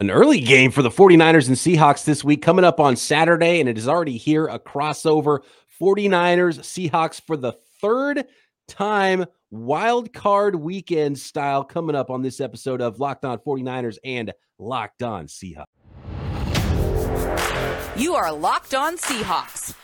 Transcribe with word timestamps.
an 0.00 0.10
early 0.10 0.40
game 0.40 0.70
for 0.70 0.80
the 0.80 0.90
49ers 0.90 1.48
and 1.48 1.56
Seahawks 1.56 2.04
this 2.04 2.24
week 2.24 2.40
coming 2.40 2.64
up 2.64 2.80
on 2.80 2.96
Saturday, 2.96 3.60
and 3.60 3.68
it 3.68 3.76
is 3.76 3.86
already 3.86 4.16
here 4.16 4.46
a 4.46 4.58
crossover 4.58 5.40
49ers 5.80 6.60
Seahawks 6.60 7.20
for 7.20 7.36
the 7.36 7.52
third 7.80 8.24
time 8.66 9.26
wild 9.50 10.12
card 10.12 10.56
weekend 10.56 11.18
style 11.18 11.64
coming 11.64 11.94
up 11.94 12.10
on 12.10 12.22
this 12.22 12.40
episode 12.40 12.80
of 12.80 12.98
Locked 12.98 13.26
On 13.26 13.38
49ers 13.38 13.98
and 14.02 14.32
Locked 14.58 15.02
On 15.02 15.26
Seahawks. 15.26 15.66
You 17.96 18.14
are 18.14 18.32
Locked 18.32 18.74
On 18.74 18.96
Seahawks, 18.96 19.74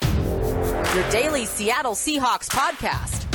your 0.94 1.10
daily 1.10 1.44
Seattle 1.44 1.92
Seahawks 1.92 2.48
podcast, 2.48 3.30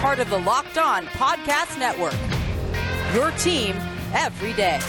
part 0.00 0.18
of 0.18 0.30
the 0.30 0.38
Locked 0.38 0.78
On 0.78 1.04
Podcast 1.08 1.78
Network. 1.78 2.16
Your 3.14 3.32
team 3.32 3.76
every 4.14 4.54
day. 4.54 4.80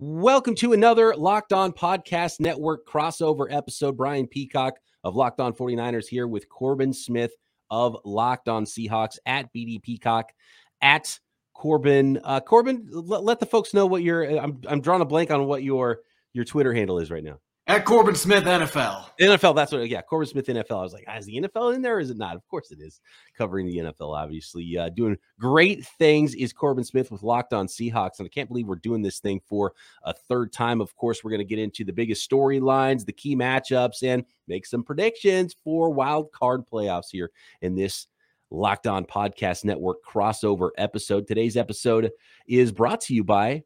Welcome 0.00 0.56
to 0.56 0.72
another 0.72 1.14
Locked 1.16 1.52
On 1.52 1.72
Podcast 1.72 2.38
Network 2.38 2.86
crossover 2.86 3.46
episode. 3.50 3.96
Brian 3.96 4.26
Peacock 4.26 4.74
of 5.02 5.16
Locked 5.16 5.40
On 5.40 5.52
49ers 5.52 6.06
here 6.06 6.26
with 6.26 6.48
Corbin 6.48 6.92
Smith 6.92 7.32
of 7.70 7.96
Locked 8.04 8.48
On 8.48 8.64
Seahawks 8.64 9.18
at 9.26 9.52
BD 9.54 9.82
Peacock 9.82 10.32
at 10.80 11.18
Corbin. 11.54 12.20
Uh, 12.22 12.40
Corbin, 12.40 12.88
let, 12.90 13.24
let 13.24 13.40
the 13.40 13.46
folks 13.46 13.74
know 13.74 13.86
what 13.86 14.02
your 14.02 14.24
I'm 14.38 14.60
I'm 14.68 14.80
drawing 14.80 15.02
a 15.02 15.04
blank 15.04 15.30
on 15.30 15.46
what 15.46 15.62
your 15.62 16.00
your 16.32 16.44
Twitter 16.44 16.72
handle 16.72 16.98
is 16.98 17.10
right 17.10 17.24
now. 17.24 17.38
At 17.68 17.84
Corbin 17.84 18.14
Smith 18.14 18.44
NFL. 18.44 19.10
NFL, 19.20 19.54
that's 19.54 19.72
what, 19.72 19.86
yeah, 19.90 20.00
Corbin 20.00 20.26
Smith 20.26 20.46
NFL. 20.46 20.78
I 20.78 20.82
was 20.82 20.94
like, 20.94 21.04
ah, 21.06 21.18
is 21.18 21.26
the 21.26 21.38
NFL 21.38 21.74
in 21.74 21.82
there 21.82 22.00
is 22.00 22.08
it 22.08 22.16
not? 22.16 22.34
Of 22.34 22.48
course 22.48 22.70
it 22.70 22.80
is. 22.80 23.02
Covering 23.36 23.66
the 23.66 23.76
NFL, 23.76 24.16
obviously. 24.16 24.78
Uh, 24.78 24.88
doing 24.88 25.18
great 25.38 25.84
things 25.84 26.34
is 26.34 26.50
Corbin 26.50 26.82
Smith 26.82 27.12
with 27.12 27.22
Locked 27.22 27.52
On 27.52 27.66
Seahawks. 27.66 28.20
And 28.20 28.26
I 28.26 28.30
can't 28.30 28.48
believe 28.48 28.66
we're 28.66 28.76
doing 28.76 29.02
this 29.02 29.18
thing 29.18 29.42
for 29.46 29.74
a 30.04 30.14
third 30.14 30.50
time. 30.50 30.80
Of 30.80 30.96
course, 30.96 31.22
we're 31.22 31.30
going 31.30 31.40
to 31.40 31.44
get 31.44 31.58
into 31.58 31.84
the 31.84 31.92
biggest 31.92 32.28
storylines, 32.28 33.04
the 33.04 33.12
key 33.12 33.36
matchups, 33.36 34.02
and 34.02 34.24
make 34.46 34.64
some 34.64 34.82
predictions 34.82 35.54
for 35.62 35.90
wild 35.90 36.32
card 36.32 36.62
playoffs 36.72 37.10
here 37.12 37.30
in 37.60 37.74
this 37.74 38.06
Locked 38.50 38.86
On 38.86 39.04
Podcast 39.04 39.66
Network 39.66 39.98
crossover 40.02 40.70
episode. 40.78 41.26
Today's 41.26 41.58
episode 41.58 42.12
is 42.46 42.72
brought 42.72 43.02
to 43.02 43.14
you 43.14 43.24
by 43.24 43.64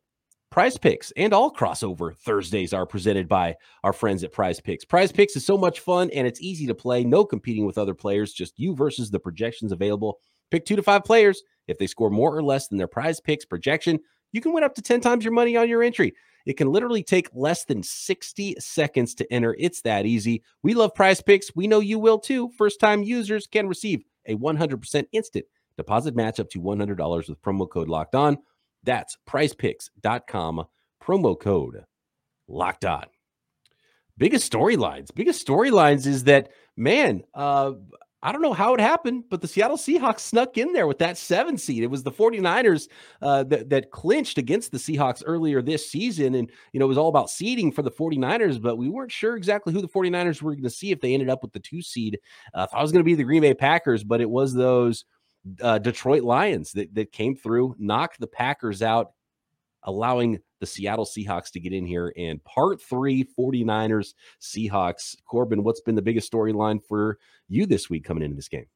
Prize 0.52 0.76
Picks 0.76 1.14
and 1.16 1.32
all 1.32 1.50
crossover 1.50 2.14
Thursdays 2.14 2.74
are 2.74 2.84
presented 2.84 3.26
by 3.26 3.56
our 3.84 3.94
friends 3.94 4.22
at 4.22 4.32
Prize 4.32 4.60
Picks. 4.60 4.84
Prize 4.84 5.10
Picks 5.10 5.34
is 5.34 5.46
so 5.46 5.56
much 5.56 5.80
fun 5.80 6.10
and 6.10 6.26
it's 6.26 6.42
easy 6.42 6.66
to 6.66 6.74
play. 6.74 7.04
No 7.04 7.24
competing 7.24 7.64
with 7.64 7.78
other 7.78 7.94
players, 7.94 8.34
just 8.34 8.58
you 8.58 8.74
versus 8.76 9.10
the 9.10 9.18
projections 9.18 9.72
available. 9.72 10.18
Pick 10.50 10.66
two 10.66 10.76
to 10.76 10.82
five 10.82 11.04
players. 11.04 11.42
If 11.68 11.78
they 11.78 11.86
score 11.86 12.10
more 12.10 12.36
or 12.36 12.42
less 12.42 12.68
than 12.68 12.76
their 12.76 12.86
Prize 12.86 13.18
Picks 13.18 13.46
projection, 13.46 13.98
you 14.32 14.42
can 14.42 14.52
win 14.52 14.62
up 14.62 14.74
to 14.74 14.82
10 14.82 15.00
times 15.00 15.24
your 15.24 15.32
money 15.32 15.56
on 15.56 15.70
your 15.70 15.82
entry. 15.82 16.12
It 16.44 16.58
can 16.58 16.70
literally 16.70 17.02
take 17.02 17.30
less 17.32 17.64
than 17.64 17.82
60 17.82 18.56
seconds 18.58 19.14
to 19.14 19.32
enter. 19.32 19.56
It's 19.58 19.80
that 19.82 20.04
easy. 20.04 20.42
We 20.62 20.74
love 20.74 20.94
Prize 20.94 21.22
Picks. 21.22 21.56
We 21.56 21.66
know 21.66 21.80
you 21.80 21.98
will 21.98 22.18
too. 22.18 22.50
First 22.58 22.78
time 22.78 23.02
users 23.02 23.46
can 23.46 23.68
receive 23.68 24.04
a 24.26 24.34
100% 24.34 25.04
instant 25.12 25.46
deposit 25.78 26.14
match 26.14 26.38
up 26.40 26.50
to 26.50 26.60
$100 26.60 27.28
with 27.30 27.40
promo 27.40 27.66
code 27.66 27.88
locked 27.88 28.14
on. 28.14 28.36
That's 28.84 29.16
prizepicks.com, 29.28 30.64
promo 31.02 31.38
code 31.38 31.84
locked 32.48 32.84
on. 32.84 33.04
Biggest 34.18 34.52
storylines. 34.52 35.14
Biggest 35.14 35.46
storylines 35.46 36.06
is 36.06 36.24
that, 36.24 36.50
man, 36.76 37.22
uh, 37.34 37.72
I 38.24 38.30
don't 38.30 38.42
know 38.42 38.52
how 38.52 38.72
it 38.74 38.80
happened, 38.80 39.24
but 39.28 39.40
the 39.40 39.48
Seattle 39.48 39.76
Seahawks 39.76 40.20
snuck 40.20 40.56
in 40.56 40.72
there 40.72 40.86
with 40.86 40.98
that 40.98 41.18
seven 41.18 41.58
seed. 41.58 41.82
It 41.82 41.88
was 41.88 42.04
the 42.04 42.12
49ers 42.12 42.88
uh, 43.20 43.42
that, 43.44 43.68
that 43.70 43.90
clinched 43.90 44.38
against 44.38 44.70
the 44.70 44.78
Seahawks 44.78 45.24
earlier 45.26 45.60
this 45.60 45.90
season. 45.90 46.36
And, 46.36 46.48
you 46.72 46.78
know, 46.78 46.86
it 46.86 46.88
was 46.88 46.98
all 46.98 47.08
about 47.08 47.30
seeding 47.30 47.72
for 47.72 47.82
the 47.82 47.90
49ers, 47.90 48.62
but 48.62 48.76
we 48.76 48.88
weren't 48.88 49.10
sure 49.10 49.36
exactly 49.36 49.72
who 49.72 49.80
the 49.80 49.88
49ers 49.88 50.40
were 50.40 50.52
going 50.52 50.62
to 50.62 50.70
see 50.70 50.92
if 50.92 51.00
they 51.00 51.14
ended 51.14 51.30
up 51.30 51.42
with 51.42 51.52
the 51.52 51.58
two 51.58 51.82
seed. 51.82 52.20
Uh, 52.54 52.66
thought 52.66 52.78
it 52.78 52.82
was 52.82 52.92
going 52.92 53.02
to 53.02 53.08
be 53.08 53.16
the 53.16 53.24
Green 53.24 53.42
Bay 53.42 53.54
Packers, 53.54 54.04
but 54.04 54.20
it 54.20 54.30
was 54.30 54.54
those 54.54 55.04
uh, 55.60 55.78
Detroit 55.78 56.22
Lions 56.22 56.72
that, 56.72 56.94
that 56.94 57.12
came 57.12 57.34
through, 57.34 57.74
knocked 57.78 58.20
the 58.20 58.26
Packers 58.26 58.82
out, 58.82 59.12
allowing 59.82 60.40
the 60.60 60.66
Seattle 60.66 61.04
Seahawks 61.04 61.50
to 61.52 61.60
get 61.60 61.72
in 61.72 61.84
here. 61.84 62.12
And 62.16 62.42
part 62.44 62.80
three 62.80 63.24
49ers 63.38 64.14
Seahawks. 64.40 65.16
Corbin, 65.26 65.64
what's 65.64 65.80
been 65.80 65.96
the 65.96 66.02
biggest 66.02 66.30
storyline 66.30 66.80
for 66.82 67.18
you 67.48 67.66
this 67.66 67.90
week 67.90 68.04
coming 68.04 68.22
into 68.22 68.36
this 68.36 68.48
game? 68.48 68.66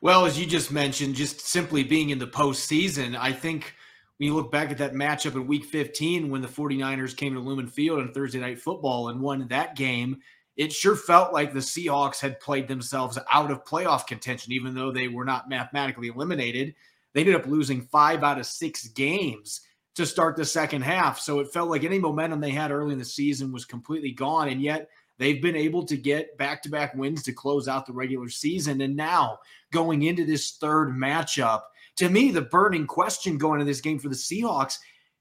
Well, 0.00 0.26
as 0.26 0.38
you 0.38 0.46
just 0.46 0.70
mentioned, 0.70 1.14
just 1.14 1.40
simply 1.40 1.84
being 1.84 2.10
in 2.10 2.18
the 2.18 2.26
postseason, 2.26 3.16
I 3.16 3.32
think 3.32 3.74
when 4.18 4.28
you 4.28 4.34
look 4.34 4.52
back 4.52 4.70
at 4.70 4.78
that 4.78 4.92
matchup 4.92 5.34
in 5.34 5.46
week 5.46 5.64
15 5.64 6.30
when 6.30 6.42
the 6.42 6.48
49ers 6.48 7.16
came 7.16 7.34
to 7.34 7.40
Lumen 7.40 7.66
Field 7.66 8.00
on 8.00 8.12
Thursday 8.12 8.40
Night 8.40 8.60
Football 8.60 9.08
and 9.08 9.20
won 9.20 9.48
that 9.48 9.76
game, 9.76 10.18
it 10.56 10.72
sure 10.72 10.96
felt 10.96 11.32
like 11.32 11.52
the 11.52 11.60
Seahawks 11.60 12.20
had 12.20 12.40
played 12.40 12.68
themselves 12.68 13.18
out 13.30 13.50
of 13.50 13.64
playoff 13.64 14.06
contention, 14.06 14.52
even 14.52 14.74
though 14.74 14.92
they 14.92 15.08
were 15.08 15.24
not 15.24 15.48
mathematically 15.48 16.08
eliminated. 16.08 16.74
They 17.12 17.20
ended 17.20 17.36
up 17.36 17.46
losing 17.46 17.82
five 17.82 18.22
out 18.22 18.38
of 18.38 18.46
six 18.46 18.88
games 18.88 19.60
to 19.94 20.06
start 20.06 20.36
the 20.36 20.44
second 20.44 20.82
half. 20.82 21.20
So 21.20 21.40
it 21.40 21.52
felt 21.52 21.70
like 21.70 21.84
any 21.84 21.98
momentum 21.98 22.40
they 22.40 22.50
had 22.50 22.70
early 22.70 22.92
in 22.92 22.98
the 22.98 23.04
season 23.04 23.52
was 23.52 23.64
completely 23.64 24.10
gone. 24.12 24.48
And 24.48 24.60
yet 24.60 24.88
they've 25.18 25.42
been 25.42 25.56
able 25.56 25.84
to 25.86 25.96
get 25.96 26.36
back 26.38 26.62
to 26.62 26.70
back 26.70 26.94
wins 26.94 27.22
to 27.24 27.32
close 27.32 27.68
out 27.68 27.86
the 27.86 27.92
regular 27.92 28.28
season. 28.28 28.80
And 28.80 28.96
now 28.96 29.38
going 29.72 30.02
into 30.02 30.24
this 30.24 30.52
third 30.52 30.90
matchup, 30.90 31.62
to 31.96 32.08
me, 32.08 32.32
the 32.32 32.42
burning 32.42 32.86
question 32.86 33.38
going 33.38 33.60
into 33.60 33.70
this 33.70 33.80
game 33.80 34.00
for 34.00 34.08
the 34.08 34.14
Seahawks 34.14 34.78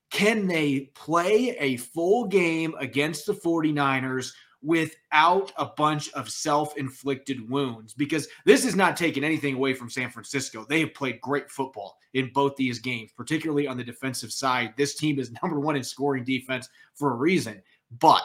can 0.10 0.48
they 0.48 0.92
play 0.94 1.56
a 1.60 1.78
full 1.78 2.28
game 2.28 2.76
against 2.80 3.26
the 3.26 3.34
49ers 3.34 4.32
without 4.64 5.52
a 5.58 5.66
bunch 5.66 6.12
of 6.14 6.30
self 6.30 6.78
inflicted 6.78 7.50
wounds 7.50 7.94
because 7.94 8.28
this 8.46 8.66
is 8.66 8.76
not 8.76 8.98
taking 8.98 9.24
anything 9.24 9.56
away 9.56 9.74
from 9.74 9.90
San 9.90 10.10
Francisco. 10.10 10.66
They 10.68 10.80
have 10.80 10.94
played 10.94 11.22
great 11.22 11.52
football 11.52 11.98
in 12.14 12.32
both 12.34 12.56
these 12.56 12.80
games, 12.80 13.12
particularly 13.16 13.68
on 13.68 13.78
the 13.78 13.84
defensive 13.84 14.32
side. 14.32 14.74
This 14.78 14.96
team 14.96 15.20
is 15.20 15.32
number 15.44 15.60
one 15.60 15.76
in 15.76 15.84
scoring 15.84 16.24
defense 16.24 16.70
for 16.96 17.12
a 17.12 17.16
reason. 17.16 17.62
But 18.00 18.24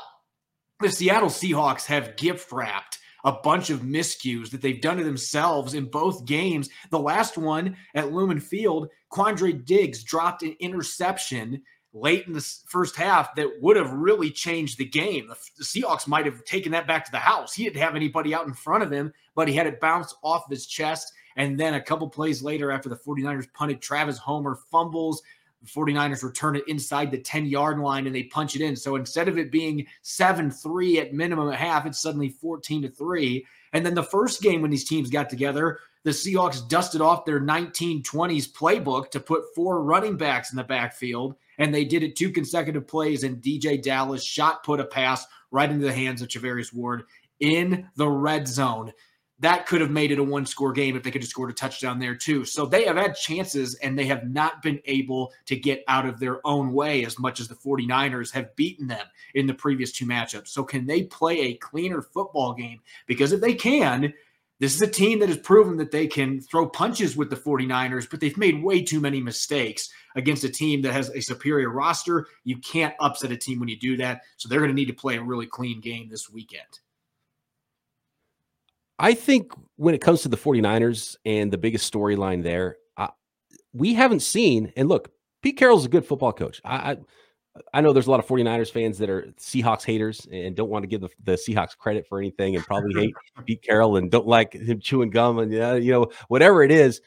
the 0.80 0.90
Seattle 0.90 1.28
Seahawks 1.28 1.84
have 1.86 2.16
gift 2.16 2.52
wrapped 2.52 3.00
a 3.24 3.32
bunch 3.32 3.70
of 3.70 3.80
miscues 3.80 4.50
that 4.50 4.62
they've 4.62 4.80
done 4.80 4.96
to 4.96 5.04
themselves 5.04 5.74
in 5.74 5.86
both 5.86 6.24
games. 6.24 6.68
The 6.90 6.98
last 6.98 7.36
one 7.36 7.76
at 7.94 8.12
Lumen 8.12 8.38
Field, 8.38 8.88
Quandre 9.12 9.64
Diggs 9.64 10.04
dropped 10.04 10.42
an 10.42 10.54
interception 10.60 11.62
late 11.92 12.26
in 12.26 12.32
the 12.32 12.56
first 12.66 12.96
half 12.96 13.34
that 13.36 13.60
would 13.60 13.76
have 13.76 13.90
really 13.92 14.30
changed 14.30 14.78
the 14.78 14.84
game. 14.84 15.28
The, 15.56 15.64
Seahawks 15.64 16.06
might 16.06 16.26
have 16.26 16.44
taken 16.44 16.72
that 16.72 16.86
back 16.86 17.04
to 17.06 17.10
the 17.10 17.18
house. 17.18 17.54
He 17.54 17.64
didn't 17.64 17.82
have 17.82 17.96
anybody 17.96 18.34
out 18.34 18.46
in 18.46 18.52
front 18.52 18.82
of 18.82 18.90
him, 18.90 19.12
but 19.34 19.48
he 19.48 19.54
had 19.54 19.66
it 19.66 19.80
bounce 19.80 20.14
off 20.22 20.44
of 20.44 20.50
his 20.50 20.66
chest. 20.66 21.12
And 21.36 21.58
then 21.58 21.74
a 21.74 21.80
couple 21.80 22.08
plays 22.08 22.42
later, 22.42 22.70
after 22.70 22.88
the 22.88 22.96
49ers 22.96 23.52
punted, 23.52 23.80
Travis 23.80 24.18
Homer 24.18 24.58
fumbles. 24.70 25.22
The 25.62 25.68
49ers 25.68 26.22
return 26.22 26.56
it 26.56 26.64
inside 26.68 27.10
the 27.10 27.18
10 27.18 27.46
yard 27.46 27.78
line 27.78 28.06
and 28.06 28.14
they 28.14 28.24
punch 28.24 28.54
it 28.54 28.62
in. 28.62 28.76
So 28.76 28.96
instead 28.96 29.28
of 29.28 29.38
it 29.38 29.50
being 29.50 29.86
7 30.02 30.50
3 30.50 31.00
at 31.00 31.14
minimum 31.14 31.48
at 31.48 31.58
half, 31.58 31.86
it's 31.86 32.00
suddenly 32.00 32.28
14 32.28 32.82
to 32.82 32.90
3. 32.90 33.44
And 33.72 33.84
then 33.84 33.94
the 33.94 34.02
first 34.02 34.40
game 34.40 34.62
when 34.62 34.70
these 34.70 34.88
teams 34.88 35.10
got 35.10 35.28
together, 35.28 35.80
the 36.04 36.10
Seahawks 36.10 36.66
dusted 36.68 37.00
off 37.00 37.24
their 37.24 37.40
1920s 37.40 38.50
playbook 38.52 39.10
to 39.10 39.20
put 39.20 39.54
four 39.54 39.82
running 39.82 40.16
backs 40.16 40.52
in 40.52 40.56
the 40.56 40.64
backfield 40.64 41.34
and 41.58 41.74
they 41.74 41.84
did 41.84 42.02
it 42.02 42.16
two 42.16 42.30
consecutive 42.30 42.86
plays, 42.86 43.24
and 43.24 43.42
DJ 43.42 43.82
Dallas 43.82 44.24
shot 44.24 44.64
put 44.64 44.80
a 44.80 44.84
pass 44.84 45.26
right 45.50 45.70
into 45.70 45.86
the 45.86 45.92
hands 45.92 46.22
of 46.22 46.28
Charvarius 46.28 46.72
Ward 46.72 47.04
in 47.40 47.88
the 47.96 48.08
red 48.08 48.48
zone. 48.48 48.92
That 49.40 49.66
could 49.66 49.80
have 49.80 49.90
made 49.90 50.10
it 50.10 50.18
a 50.18 50.24
one 50.24 50.46
score 50.46 50.72
game 50.72 50.96
if 50.96 51.04
they 51.04 51.12
could 51.12 51.22
have 51.22 51.28
scored 51.28 51.50
a 51.50 51.54
touchdown 51.54 52.00
there, 52.00 52.16
too. 52.16 52.44
So 52.44 52.66
they 52.66 52.84
have 52.86 52.96
had 52.96 53.14
chances 53.14 53.76
and 53.76 53.96
they 53.96 54.06
have 54.06 54.28
not 54.28 54.62
been 54.62 54.80
able 54.84 55.32
to 55.46 55.54
get 55.54 55.84
out 55.86 56.06
of 56.06 56.18
their 56.18 56.44
own 56.44 56.72
way 56.72 57.04
as 57.04 57.20
much 57.20 57.38
as 57.38 57.46
the 57.46 57.54
49ers 57.54 58.32
have 58.32 58.56
beaten 58.56 58.88
them 58.88 59.06
in 59.34 59.46
the 59.46 59.54
previous 59.54 59.92
two 59.92 60.06
matchups. 60.06 60.48
So, 60.48 60.64
can 60.64 60.86
they 60.86 61.04
play 61.04 61.38
a 61.40 61.54
cleaner 61.54 62.02
football 62.02 62.52
game? 62.52 62.80
Because 63.06 63.30
if 63.30 63.40
they 63.40 63.54
can, 63.54 64.12
this 64.60 64.74
is 64.74 64.82
a 64.82 64.88
team 64.88 65.20
that 65.20 65.28
has 65.28 65.38
proven 65.38 65.76
that 65.76 65.92
they 65.92 66.06
can 66.06 66.40
throw 66.40 66.68
punches 66.68 67.16
with 67.16 67.30
the 67.30 67.36
49ers, 67.36 68.10
but 68.10 68.20
they've 68.20 68.36
made 68.36 68.62
way 68.62 68.82
too 68.82 69.00
many 69.00 69.20
mistakes 69.20 69.88
against 70.16 70.42
a 70.42 70.48
team 70.48 70.82
that 70.82 70.92
has 70.92 71.10
a 71.10 71.20
superior 71.20 71.70
roster. 71.70 72.26
You 72.42 72.58
can't 72.58 72.94
upset 72.98 73.30
a 73.30 73.36
team 73.36 73.60
when 73.60 73.68
you 73.68 73.78
do 73.78 73.96
that. 73.98 74.22
So 74.36 74.48
they're 74.48 74.58
going 74.58 74.70
to 74.70 74.74
need 74.74 74.86
to 74.86 74.94
play 74.94 75.16
a 75.16 75.22
really 75.22 75.46
clean 75.46 75.80
game 75.80 76.08
this 76.08 76.28
weekend. 76.28 76.66
I 78.98 79.14
think 79.14 79.52
when 79.76 79.94
it 79.94 80.00
comes 80.00 80.22
to 80.22 80.28
the 80.28 80.36
49ers 80.36 81.16
and 81.24 81.52
the 81.52 81.58
biggest 81.58 81.92
storyline 81.92 82.42
there, 82.42 82.78
uh, 82.96 83.08
we 83.72 83.94
haven't 83.94 84.22
seen, 84.22 84.72
and 84.76 84.88
look, 84.88 85.12
Pete 85.40 85.56
Carroll's 85.56 85.86
a 85.86 85.88
good 85.88 86.04
football 86.04 86.32
coach. 86.32 86.60
I, 86.64 86.76
I 86.76 86.96
I 87.72 87.80
know 87.80 87.92
there's 87.92 88.06
a 88.06 88.10
lot 88.10 88.20
of 88.20 88.26
49ers 88.26 88.70
fans 88.70 88.98
that 88.98 89.10
are 89.10 89.32
Seahawks 89.38 89.84
haters 89.84 90.26
and 90.30 90.54
don't 90.54 90.70
want 90.70 90.82
to 90.82 90.86
give 90.86 91.00
the, 91.00 91.08
the 91.24 91.32
Seahawks 91.32 91.76
credit 91.76 92.06
for 92.08 92.18
anything 92.18 92.56
and 92.56 92.64
probably 92.64 93.00
hate 93.00 93.14
Pete 93.46 93.62
Carroll 93.62 93.96
and 93.96 94.10
don't 94.10 94.26
like 94.26 94.52
him 94.52 94.80
chewing 94.80 95.10
gum 95.10 95.38
and 95.38 95.52
yeah, 95.52 95.74
you 95.74 95.92
know, 95.92 96.10
whatever 96.28 96.62
it 96.62 96.70
is. 96.70 97.00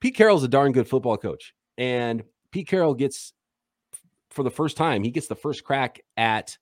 Pete 0.00 0.14
Carroll's 0.14 0.44
a 0.44 0.48
darn 0.48 0.72
good 0.72 0.88
football 0.88 1.16
coach. 1.16 1.54
And 1.76 2.22
Pete 2.50 2.68
Carroll 2.68 2.94
gets 2.94 3.32
for 4.30 4.42
the 4.42 4.50
first 4.50 4.76
time, 4.76 5.02
he 5.02 5.10
gets 5.10 5.26
the 5.26 5.34
first 5.34 5.64
crack 5.64 6.00
at 6.16 6.56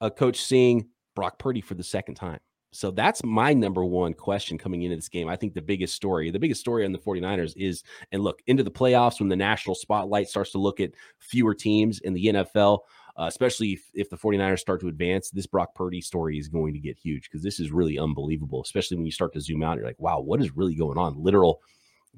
a 0.00 0.10
coach 0.10 0.42
seeing 0.42 0.88
Brock 1.14 1.38
Purdy 1.38 1.60
for 1.60 1.74
the 1.74 1.84
second 1.84 2.16
time. 2.16 2.40
So 2.72 2.90
that's 2.90 3.22
my 3.22 3.52
number 3.52 3.84
one 3.84 4.14
question 4.14 4.56
coming 4.56 4.82
into 4.82 4.96
this 4.96 5.10
game. 5.10 5.28
I 5.28 5.36
think 5.36 5.52
the 5.52 5.60
biggest 5.60 5.94
story, 5.94 6.30
the 6.30 6.38
biggest 6.38 6.60
story 6.60 6.86
on 6.86 6.92
the 6.92 6.98
49ers 6.98 7.52
is, 7.54 7.84
and 8.10 8.22
look, 8.22 8.40
into 8.46 8.64
the 8.64 8.70
playoffs 8.70 9.20
when 9.20 9.28
the 9.28 9.36
national 9.36 9.74
spotlight 9.74 10.28
starts 10.28 10.52
to 10.52 10.58
look 10.58 10.80
at 10.80 10.92
fewer 11.18 11.54
teams 11.54 12.00
in 12.00 12.14
the 12.14 12.24
NFL, 12.26 12.80
uh, 13.18 13.24
especially 13.24 13.72
if, 13.72 13.90
if 13.92 14.08
the 14.08 14.16
49ers 14.16 14.58
start 14.58 14.80
to 14.80 14.88
advance, 14.88 15.30
this 15.30 15.46
Brock 15.46 15.74
Purdy 15.74 16.00
story 16.00 16.38
is 16.38 16.48
going 16.48 16.72
to 16.72 16.80
get 16.80 16.98
huge 16.98 17.24
because 17.24 17.42
this 17.42 17.60
is 17.60 17.70
really 17.70 17.98
unbelievable, 17.98 18.62
especially 18.62 18.96
when 18.96 19.04
you 19.04 19.12
start 19.12 19.34
to 19.34 19.40
zoom 19.40 19.62
out. 19.62 19.76
You're 19.76 19.86
like, 19.86 20.00
wow, 20.00 20.20
what 20.20 20.40
is 20.40 20.56
really 20.56 20.74
going 20.74 20.96
on? 20.96 21.22
Literal, 21.22 21.60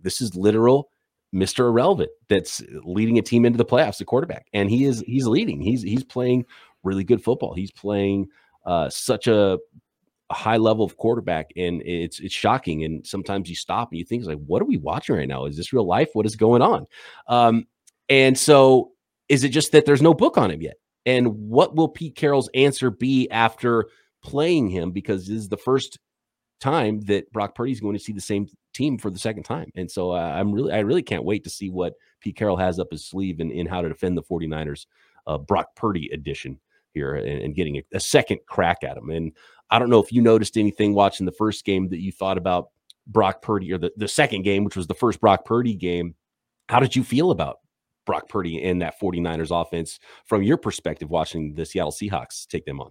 this 0.01 0.21
is 0.21 0.37
literal 0.37 0.89
Mr. 1.35 1.67
Irrelevant 1.67 2.11
that's 2.29 2.63
leading 2.85 3.19
a 3.19 3.23
team 3.23 3.45
into 3.45 3.59
the 3.59 3.65
playoffs, 3.65 3.99
the 3.99 4.05
quarterback. 4.05 4.47
And 4.53 4.71
he 4.71 4.85
is, 4.85 5.03
he's 5.05 5.27
leading. 5.27 5.61
He's, 5.61 5.83
he's 5.83 6.05
playing 6.05 6.45
really 6.85 7.03
good 7.03 7.25
football. 7.25 7.55
He's 7.55 7.73
playing 7.73 8.29
uh, 8.65 8.89
such 8.89 9.27
a 9.27 9.59
high 10.35 10.57
level 10.57 10.85
of 10.85 10.97
quarterback, 10.97 11.51
and 11.57 11.83
it's 11.83 12.21
it's 12.21 12.35
shocking. 12.35 12.85
And 12.85 13.07
sometimes 13.07 13.49
you 13.49 13.57
stop 13.57 13.91
and 13.91 13.99
you 13.99 14.05
think, 14.05 14.25
like, 14.27 14.39
what 14.47 14.61
are 14.61 14.67
we 14.67 14.77
watching 14.77 15.17
right 15.17 15.29
now? 15.29 15.47
Is 15.47 15.57
this 15.57 15.73
real 15.73 15.87
life? 15.87 16.11
What 16.13 16.27
is 16.27 16.37
going 16.37 16.63
on? 16.63 16.87
Um, 17.29 17.67
and 18.09 18.39
so, 18.39 18.93
is 19.29 19.45
it 19.45 19.51
just 19.51 19.73
that 19.73 19.87
there's 19.87 20.03
no 20.03 20.15
book 20.15 20.37
on 20.37 20.51
him 20.51 20.61
yet? 20.61 20.77
And 21.07 21.49
what 21.49 21.75
will 21.75 21.89
Pete 21.89 22.17
Carroll's 22.17 22.51
answer 22.55 22.91
be 22.91 23.29
after 23.31 23.87
playing 24.23 24.69
him? 24.69 24.91
Because 24.91 25.27
this 25.27 25.37
is 25.37 25.49
the 25.49 25.57
first 25.57 25.99
time 26.61 27.01
that 27.03 27.31
Brock 27.33 27.55
Purdy 27.55 27.73
is 27.73 27.81
going 27.81 27.97
to 27.97 28.03
see 28.03 28.13
the 28.13 28.21
same 28.21 28.49
team 28.73 28.99
for 28.99 29.11
the 29.11 29.19
second 29.19 29.43
time. 29.43 29.71
And 29.75 29.91
so 29.91 30.13
uh, 30.13 30.17
I'm 30.17 30.53
really, 30.53 30.73
I 30.73 30.81
really 30.81 31.03
can't 31.03 31.25
wait 31.25 31.45
to 31.45 31.51
see 31.51 31.71
what 31.71 31.95
Pete 32.21 32.37
Carroll 32.37 32.57
has 32.57 32.79
up 32.79 32.91
his 32.91 33.07
sleeve 33.07 33.41
and 33.41 33.53
in, 33.53 33.61
in 33.61 33.67
how 33.67 33.83
to 33.83 33.89
defend 33.89 34.17
the 34.17 34.23
49ers 34.23 34.87
uh, 35.27 35.39
Brock 35.39 35.75
Purdy 35.77 36.11
edition 36.13 36.59
here 36.95 37.15
and, 37.15 37.41
and 37.41 37.55
getting 37.55 37.77
a, 37.77 37.83
a, 37.95 38.01
second 38.01 38.41
crack 38.47 38.79
at 38.83 38.97
him. 38.97 39.11
And 39.11 39.33
I 39.71 39.79
don't 39.79 39.91
know 39.91 40.03
if 40.03 40.13
you 40.13 40.23
noticed 40.23 40.57
anything 40.57 40.95
watching 40.95 41.27
the 41.27 41.33
first 41.33 41.65
game 41.65 41.89
that 41.89 42.01
you 42.01 42.13
thought 42.13 42.39
about 42.39 42.69
Brock 43.07 43.43
Purdy 43.43 43.73
or 43.73 43.79
the, 43.79 43.93
the 43.97 44.09
second 44.09 44.43
game, 44.43 44.65
which 44.65 44.77
was 44.77 44.87
the 44.87 44.95
first 44.95 45.21
Brock 45.21 45.45
Purdy 45.45 45.75
game. 45.75 46.15
How 46.69 46.81
did 46.81 46.97
you 46.97 47.05
feel 47.05 47.31
about 47.31 47.59
Brock 48.07 48.29
Purdy 48.29 48.63
and 48.63 48.81
that 48.83 49.01
49ers 49.01 49.51
offense 49.51 49.99
from 50.27 50.43
your 50.43 50.57
perspective 50.57 51.11
watching 51.11 51.55
the 51.55 51.67
Seattle 51.67 51.93
Seahawks 51.93 52.47
take 52.47 52.65
them 52.65 52.81
on? 52.81 52.91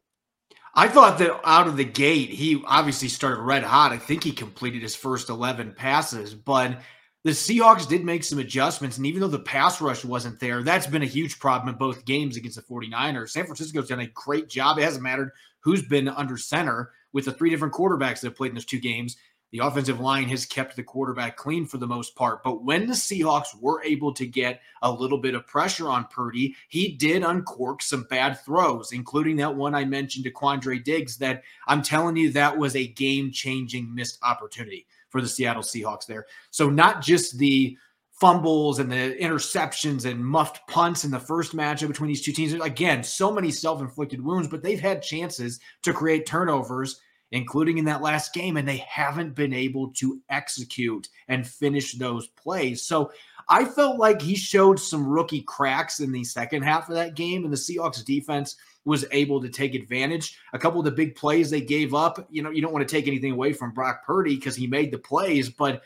I 0.76 0.88
thought 0.88 1.20
that 1.20 1.40
out 1.44 1.68
of 1.68 1.78
the 1.78 1.86
gate, 1.86 2.30
he 2.30 2.62
obviously 2.66 3.08
started 3.08 3.42
red 3.42 3.64
hot. 3.64 3.92
I 3.92 3.98
think 3.98 4.24
he 4.24 4.32
completed 4.32 4.82
his 4.82 4.96
first 4.96 5.30
11 5.30 5.74
passes, 5.74 6.34
but 6.34 6.80
the 7.24 7.32
Seahawks 7.32 7.88
did 7.88 8.04
make 8.04 8.24
some 8.24 8.40
adjustments. 8.40 8.98
And 8.98 9.06
even 9.06 9.22
though 9.22 9.28
the 9.28 9.40
pass 9.40 9.80
rush 9.80 10.04
wasn't 10.04 10.40
there, 10.40 10.62
that's 10.62 10.88
been 10.88 11.04
a 11.04 11.08
huge 11.08 11.40
problem 11.40 11.70
in 11.70 11.80
both 11.80 12.06
games 12.06 12.36
against 12.36 12.58
the 12.58 12.62
49ers. 12.62 13.30
San 13.30 13.46
Francisco's 13.46 13.88
done 13.88 14.02
a 14.02 14.08
great 14.08 14.50
job. 14.50 14.78
It 14.78 14.84
hasn't 14.84 15.04
mattered 15.04 15.32
who's 15.62 15.82
been 15.88 16.10
under 16.10 16.38
center 16.38 16.92
with 17.14 17.26
the 17.26 17.32
three 17.32 17.50
different 17.50 17.74
quarterbacks 17.74 18.20
that 18.20 18.28
have 18.28 18.36
played 18.36 18.50
in 18.50 18.56
those 18.56 18.66
two 18.66 18.80
games. 18.80 19.16
The 19.52 19.60
offensive 19.60 20.00
line 20.00 20.28
has 20.30 20.48
kept 20.48 20.76
the 20.76 20.84
quarterback 20.84 21.38
clean 21.38 21.68
for 21.68 21.78
the 21.78 21.88
most 21.88 22.16
part. 22.16 22.44
But 22.44 22.64
when 22.64 22.88
the 22.88 22.94
Seahawks 22.94 23.56
were 23.62 23.84
able 23.84 24.12
to 24.16 24.26
get 24.26 24.62
a 24.82 24.92
little 24.92 25.20
bit 25.20 25.36
of 25.36 25.46
pressure 25.46 25.88
on 25.88 26.08
Purdy, 26.08 26.56
he 26.70 26.94
did 26.94 27.24
uncork 27.24 27.84
some 27.84 28.08
bad 28.10 28.40
throws, 28.44 28.92
including 28.92 29.38
that 29.38 29.56
one 29.56 29.76
I 29.76 29.86
mentioned 29.86 30.26
to 30.26 30.32
Quandre 30.32 30.84
Diggs 30.84 31.18
that 31.18 31.44
I'm 31.68 31.84
telling 31.84 32.18
you, 32.18 32.32
that 32.32 32.58
was 32.58 32.76
a 32.76 32.88
game 32.88 33.32
changing 33.32 33.94
missed 33.94 34.18
opportunity 34.24 34.88
for 35.14 35.22
the 35.22 35.28
Seattle 35.28 35.62
Seahawks 35.62 36.08
there. 36.08 36.26
So 36.50 36.72
not 36.72 37.04
just 37.04 37.38
the 37.38 37.78
fumbles 38.10 38.80
and 38.80 38.92
the 38.92 39.16
interceptions 39.22 40.10
and 40.10 40.26
muffed 40.26 40.68
punts 40.68 41.06
in 41.06 41.12
the 41.12 41.20
first 41.20 41.56
matchup 41.56 41.88
between 41.88 42.08
these 42.08 42.24
two 42.24 42.32
teams. 42.32 42.54
Again, 42.54 43.04
so 43.04 43.32
many 43.32 43.52
self-inflicted 43.52 44.24
wounds, 44.24 44.48
but 44.48 44.64
they've 44.64 44.80
had 44.80 45.04
chances 45.04 45.60
to 45.84 45.94
create 45.94 46.26
turnovers, 46.26 47.00
including 47.32 47.78
in 47.78 47.86
that 47.86 48.02
last 48.02 48.34
game, 48.34 48.58
and 48.58 48.68
they 48.68 48.78
haven't 48.78 49.36
been 49.36 49.54
able 49.54 49.92
to 49.94 50.20
execute 50.30 51.10
and 51.28 51.48
finish 51.48 51.94
those 51.94 52.28
plays. 52.30 52.82
So 52.82 53.12
I 53.50 53.66
felt 53.66 54.00
like 54.00 54.20
he 54.22 54.36
showed 54.36 54.80
some 54.80 55.08
rookie 55.08 55.42
cracks 55.42 56.00
in 56.00 56.12
the 56.12 56.24
second 56.24 56.64
half 56.64 56.90
of 56.90 56.96
that 56.96 57.16
game, 57.16 57.44
and 57.44 57.54
the 57.54 57.58
Seahawks 57.58 58.04
defense 58.04 58.56
was 58.86 59.06
able 59.12 59.42
to 59.42 59.50
take 59.50 59.76
advantage. 59.76 60.38
A 60.54 60.60
couple 60.60 60.80
of 60.80 60.86
the 60.86 60.92
big 60.92 61.16
plays 61.16 61.50
they 61.50 61.62
gave 61.62 61.94
up, 61.94 62.28
you 62.30 62.42
know, 62.42 62.50
you 62.50 62.62
don't 62.62 62.74
want 62.74 62.88
to 62.88 62.96
take 62.96 63.08
anything 63.08 63.32
away 63.32 63.54
from 63.54 63.74
Brock 63.74 64.06
Purdy 64.06 64.36
because 64.36 64.56
he 64.56 64.68
made 64.68 64.92
the 64.92 64.98
plays, 64.98 65.50
but 65.50 65.84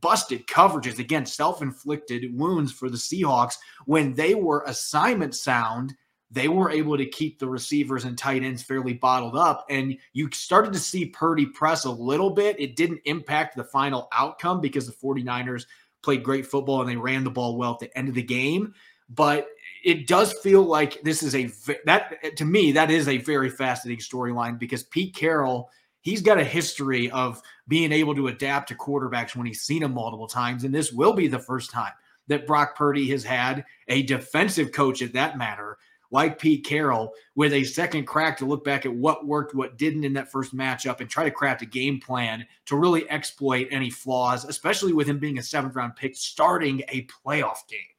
busted 0.00 0.46
coverages, 0.46 0.98
again, 0.98 1.26
self 1.26 1.62
inflicted 1.62 2.36
wounds 2.36 2.72
for 2.72 2.90
the 2.90 2.96
Seahawks. 2.96 3.54
When 3.86 4.14
they 4.14 4.34
were 4.34 4.64
assignment 4.66 5.34
sound, 5.34 5.94
they 6.30 6.48
were 6.48 6.70
able 6.70 6.96
to 6.96 7.06
keep 7.06 7.38
the 7.38 7.48
receivers 7.48 8.04
and 8.04 8.18
tight 8.18 8.42
ends 8.42 8.62
fairly 8.62 8.94
bottled 8.94 9.36
up. 9.36 9.64
And 9.70 9.96
you 10.12 10.28
started 10.32 10.72
to 10.72 10.80
see 10.80 11.06
Purdy 11.06 11.46
press 11.46 11.84
a 11.84 11.90
little 11.90 12.30
bit. 12.30 12.58
It 12.58 12.76
didn't 12.76 13.02
impact 13.04 13.56
the 13.56 13.64
final 13.64 14.08
outcome 14.12 14.60
because 14.60 14.86
the 14.86 14.92
49ers 14.92 15.66
played 16.02 16.24
great 16.24 16.46
football 16.46 16.80
and 16.80 16.90
they 16.90 16.96
ran 16.96 17.22
the 17.22 17.30
ball 17.30 17.56
well 17.56 17.74
at 17.74 17.78
the 17.78 17.96
end 17.96 18.08
of 18.08 18.14
the 18.14 18.22
game. 18.22 18.74
But 19.08 19.46
it 19.84 20.06
does 20.06 20.32
feel 20.32 20.62
like 20.62 21.00
this 21.02 21.22
is 21.22 21.34
a 21.34 21.50
that 21.84 22.36
to 22.36 22.44
me 22.44 22.72
that 22.72 22.90
is 22.90 23.06
a 23.06 23.18
very 23.18 23.50
fascinating 23.50 24.02
storyline 24.02 24.58
because 24.58 24.82
Pete 24.82 25.14
Carroll 25.14 25.70
he's 26.04 26.22
got 26.22 26.38
a 26.38 26.44
history 26.44 27.10
of 27.10 27.42
being 27.66 27.90
able 27.90 28.14
to 28.14 28.28
adapt 28.28 28.68
to 28.68 28.74
quarterbacks 28.74 29.34
when 29.34 29.46
he's 29.46 29.62
seen 29.62 29.82
them 29.82 29.94
multiple 29.94 30.28
times. 30.28 30.62
And 30.62 30.74
this 30.74 30.92
will 30.92 31.14
be 31.14 31.26
the 31.28 31.38
first 31.38 31.70
time 31.70 31.92
that 32.28 32.46
Brock 32.46 32.76
Purdy 32.76 33.08
has 33.10 33.24
had 33.24 33.64
a 33.88 34.02
defensive 34.02 34.70
coach 34.70 35.02
at 35.02 35.14
that 35.14 35.38
matter, 35.38 35.78
like 36.10 36.38
Pete 36.38 36.64
Carroll, 36.64 37.12
with 37.34 37.52
a 37.54 37.64
second 37.64 38.06
crack 38.06 38.36
to 38.38 38.44
look 38.44 38.64
back 38.64 38.86
at 38.86 38.94
what 38.94 39.26
worked, 39.26 39.54
what 39.54 39.78
didn't 39.78 40.04
in 40.04 40.12
that 40.12 40.30
first 40.30 40.54
matchup, 40.54 41.00
and 41.00 41.08
try 41.08 41.24
to 41.24 41.30
craft 41.30 41.62
a 41.62 41.66
game 41.66 41.98
plan 42.00 42.46
to 42.66 42.76
really 42.76 43.08
exploit 43.10 43.66
any 43.70 43.90
flaws, 43.90 44.44
especially 44.44 44.92
with 44.92 45.08
him 45.08 45.18
being 45.18 45.38
a 45.38 45.42
seventh 45.42 45.74
round 45.74 45.96
pick 45.96 46.14
starting 46.14 46.82
a 46.88 47.06
playoff 47.06 47.66
game 47.68 47.93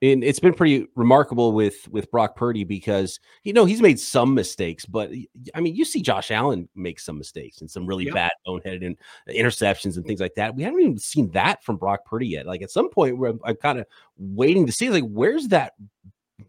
and 0.00 0.22
it's 0.22 0.38
been 0.38 0.54
pretty 0.54 0.86
remarkable 0.94 1.52
with 1.52 1.88
with 1.88 2.10
Brock 2.10 2.36
Purdy 2.36 2.64
because 2.64 3.18
you 3.42 3.52
know 3.52 3.64
he's 3.64 3.82
made 3.82 3.98
some 3.98 4.34
mistakes, 4.34 4.86
but 4.86 5.10
I 5.54 5.60
mean 5.60 5.74
you 5.74 5.84
see 5.84 6.02
Josh 6.02 6.30
Allen 6.30 6.68
make 6.74 7.00
some 7.00 7.18
mistakes 7.18 7.60
and 7.60 7.70
some 7.70 7.86
really 7.86 8.04
yep. 8.04 8.14
bad 8.14 8.32
boneheaded 8.46 8.86
and 8.86 8.96
interceptions 9.28 9.96
and 9.96 10.06
things 10.06 10.20
like 10.20 10.34
that. 10.36 10.54
We 10.54 10.62
haven't 10.62 10.80
even 10.80 10.98
seen 10.98 11.30
that 11.32 11.64
from 11.64 11.76
Brock 11.76 12.04
Purdy 12.04 12.28
yet. 12.28 12.46
Like 12.46 12.62
at 12.62 12.70
some 12.70 12.90
point 12.90 13.18
where 13.18 13.30
I'm, 13.30 13.40
I'm 13.44 13.56
kind 13.56 13.80
of 13.80 13.86
waiting 14.16 14.66
to 14.66 14.72
see 14.72 14.90
like 14.90 15.04
where's 15.04 15.48
that 15.48 15.72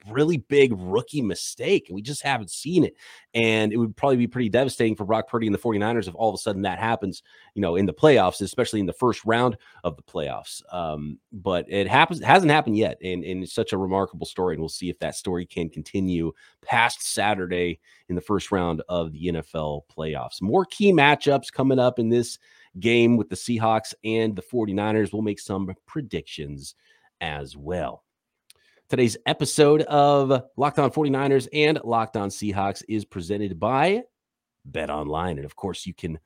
really 0.07 0.37
big 0.37 0.73
rookie 0.75 1.21
mistake. 1.21 1.87
And 1.87 1.95
we 1.95 2.01
just 2.01 2.21
haven't 2.21 2.51
seen 2.51 2.83
it. 2.83 2.95
And 3.33 3.73
it 3.73 3.77
would 3.77 3.95
probably 3.95 4.17
be 4.17 4.27
pretty 4.27 4.49
devastating 4.49 4.95
for 4.95 5.05
Brock 5.05 5.27
Purdy 5.27 5.47
and 5.47 5.53
the 5.53 5.59
49ers 5.59 6.07
if 6.07 6.15
all 6.15 6.29
of 6.29 6.35
a 6.35 6.37
sudden 6.37 6.63
that 6.63 6.79
happens, 6.79 7.23
you 7.55 7.61
know, 7.61 7.75
in 7.75 7.85
the 7.85 7.93
playoffs, 7.93 8.41
especially 8.41 8.79
in 8.79 8.85
the 8.85 8.93
first 8.93 9.25
round 9.25 9.57
of 9.83 9.95
the 9.95 10.03
playoffs. 10.03 10.61
Um, 10.73 11.19
but 11.31 11.65
it 11.67 11.87
happens, 11.87 12.23
hasn't 12.23 12.51
happened 12.51 12.77
yet. 12.77 12.97
And, 13.03 13.23
and 13.23 13.43
it's 13.43 13.53
such 13.53 13.73
a 13.73 13.77
remarkable 13.77 14.25
story. 14.25 14.55
And 14.55 14.61
we'll 14.61 14.69
see 14.69 14.89
if 14.89 14.99
that 14.99 15.15
story 15.15 15.45
can 15.45 15.69
continue 15.69 16.31
past 16.61 17.01
Saturday 17.01 17.79
in 18.09 18.15
the 18.15 18.21
first 18.21 18.51
round 18.51 18.81
of 18.89 19.11
the 19.11 19.27
NFL 19.27 19.83
playoffs. 19.95 20.41
More 20.41 20.65
key 20.65 20.91
matchups 20.91 21.51
coming 21.51 21.79
up 21.79 21.99
in 21.99 22.09
this 22.09 22.37
game 22.79 23.17
with 23.17 23.29
the 23.29 23.35
Seahawks 23.35 23.93
and 24.03 24.35
the 24.35 24.41
49ers. 24.41 25.13
We'll 25.13 25.21
make 25.21 25.39
some 25.39 25.73
predictions 25.85 26.75
as 27.21 27.57
well. 27.57 28.03
Today's 28.89 29.17
episode 29.27 29.83
of 29.83 30.45
Locked 30.57 30.79
On 30.79 30.89
49ers 30.89 31.47
and 31.53 31.79
Locked 31.83 32.17
On 32.17 32.29
Seahawks 32.29 32.81
is 32.89 33.05
presented 33.05 33.59
by 33.59 34.01
Bet 34.65 34.89
Online. 34.89 35.37
And 35.37 35.45
of 35.45 35.55
course, 35.55 35.85
you 35.85 35.93
can 35.93 36.17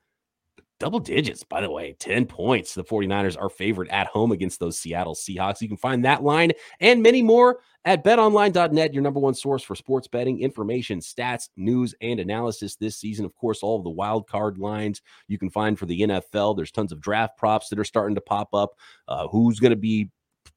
double 0.80 0.98
digits, 0.98 1.42
by 1.42 1.60
the 1.60 1.70
way, 1.70 1.94
10 1.98 2.24
points. 2.24 2.72
The 2.72 2.82
49ers 2.82 3.38
are 3.38 3.50
favored 3.50 3.90
at 3.90 4.06
home 4.06 4.32
against 4.32 4.60
those 4.60 4.78
Seattle 4.78 5.14
Seahawks. 5.14 5.60
You 5.60 5.68
can 5.68 5.76
find 5.76 6.06
that 6.06 6.22
line 6.22 6.52
and 6.80 7.02
many 7.02 7.20
more 7.20 7.60
at 7.84 8.02
betonline.net, 8.02 8.94
your 8.94 9.02
number 9.02 9.20
one 9.20 9.34
source 9.34 9.62
for 9.62 9.74
sports 9.74 10.08
betting 10.08 10.40
information, 10.40 11.00
stats, 11.00 11.50
news, 11.58 11.94
and 12.00 12.18
analysis 12.18 12.76
this 12.76 12.96
season. 12.96 13.26
Of 13.26 13.34
course, 13.34 13.62
all 13.62 13.76
of 13.76 13.84
the 13.84 13.90
wild 13.90 14.26
card 14.26 14.56
lines 14.56 15.02
you 15.28 15.36
can 15.36 15.50
find 15.50 15.78
for 15.78 15.84
the 15.84 16.00
NFL. 16.00 16.56
There's 16.56 16.72
tons 16.72 16.92
of 16.92 17.00
draft 17.02 17.36
props 17.36 17.68
that 17.68 17.78
are 17.78 17.84
starting 17.84 18.14
to 18.14 18.22
pop 18.22 18.54
up. 18.54 18.70
Uh, 19.06 19.28
who's 19.28 19.60
going 19.60 19.72
to 19.72 19.76
be 19.76 20.08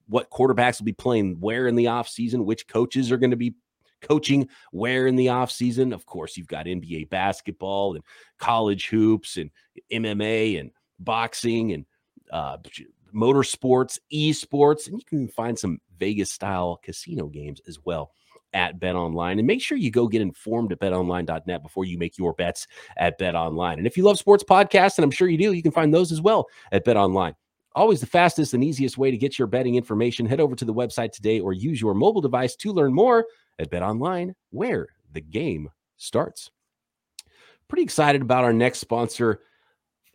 what 0.08 0.30
quarterbacks 0.30 0.80
will 0.80 0.86
be 0.86 0.94
playing 0.94 1.40
where 1.40 1.68
in 1.68 1.76
the 1.76 1.86
offseason, 1.86 2.46
which 2.46 2.68
coaches 2.68 3.12
are 3.12 3.18
going 3.18 3.32
to 3.32 3.38
be 3.38 3.56
coaching 4.02 4.48
where 4.72 5.08
in 5.08 5.16
the 5.16 5.28
offseason. 5.28 5.94
Of 5.94 6.06
course, 6.06 6.38
you've 6.38 6.48
got 6.48 6.66
NBA 6.66 7.10
basketball 7.10 7.96
and 7.96 8.04
college 8.38 8.88
hoops 8.88 9.38
and 9.38 9.50
MMA 9.92 10.60
and 10.60 10.72
boxing 11.00 11.74
and 11.74 11.86
uh, 12.32 12.58
motorsports, 13.14 14.00
esports, 14.14 14.88
and 14.88 15.00
you 15.00 15.06
can 15.06 15.28
find 15.28 15.58
some 15.58 15.80
Vegas 15.98 16.32
style 16.32 16.80
casino 16.84 17.28
games 17.28 17.62
as 17.68 17.80
well 17.84 18.12
at 18.54 18.80
BetOnline. 18.80 19.38
And 19.40 19.48
make 19.48 19.62
sure 19.62 19.78
you 19.78 19.92
go 19.92 20.08
get 20.08 20.22
informed 20.22 20.72
at 20.72 20.80
betonline.net 20.80 21.64
before 21.64 21.86
you 21.86 21.98
make 21.98 22.18
your 22.18 22.34
bets 22.34 22.68
at 22.98 23.20
BetOnline. 23.20 23.78
And 23.78 23.88
if 23.88 23.98
you 23.98 24.04
love 24.04 24.18
sports 24.18 24.44
podcasts, 24.44 24.98
and 24.98 25.04
I'm 25.04 25.12
sure 25.12 25.28
you 25.28 25.38
do, 25.38 25.54
you 25.54 25.64
can 25.64 25.72
find 25.72 25.94
those 25.94 26.12
as 26.12 26.22
well 26.22 26.48
at 26.72 26.86
BetOnline. 26.86 27.36
Always 27.78 28.00
the 28.00 28.08
fastest 28.08 28.56
and 28.56 28.64
easiest 28.64 28.98
way 28.98 29.12
to 29.12 29.18
get 29.18 29.38
your 29.38 29.48
betting 29.48 29.76
information. 29.76 30.26
Head 30.26 30.40
over 30.40 30.56
to 30.56 30.66
the 30.66 30.74
website 30.74 31.12
today 31.12 31.40
or 31.40 31.54
use 31.54 31.80
your 31.80 31.94
mobile 31.94 32.22
device 32.22 32.56
to 32.56 32.74
learn 32.74 32.92
more 32.92 33.28
at 33.60 33.70
BetOnline, 33.70 34.34
where 34.50 34.88
the 35.14 35.22
game 35.22 35.70
starts. 35.96 36.50
Pretty 37.68 37.84
excited 37.84 38.24
about 38.24 38.44
our 38.44 38.52
next 38.52 38.80
sponsor, 38.80 39.42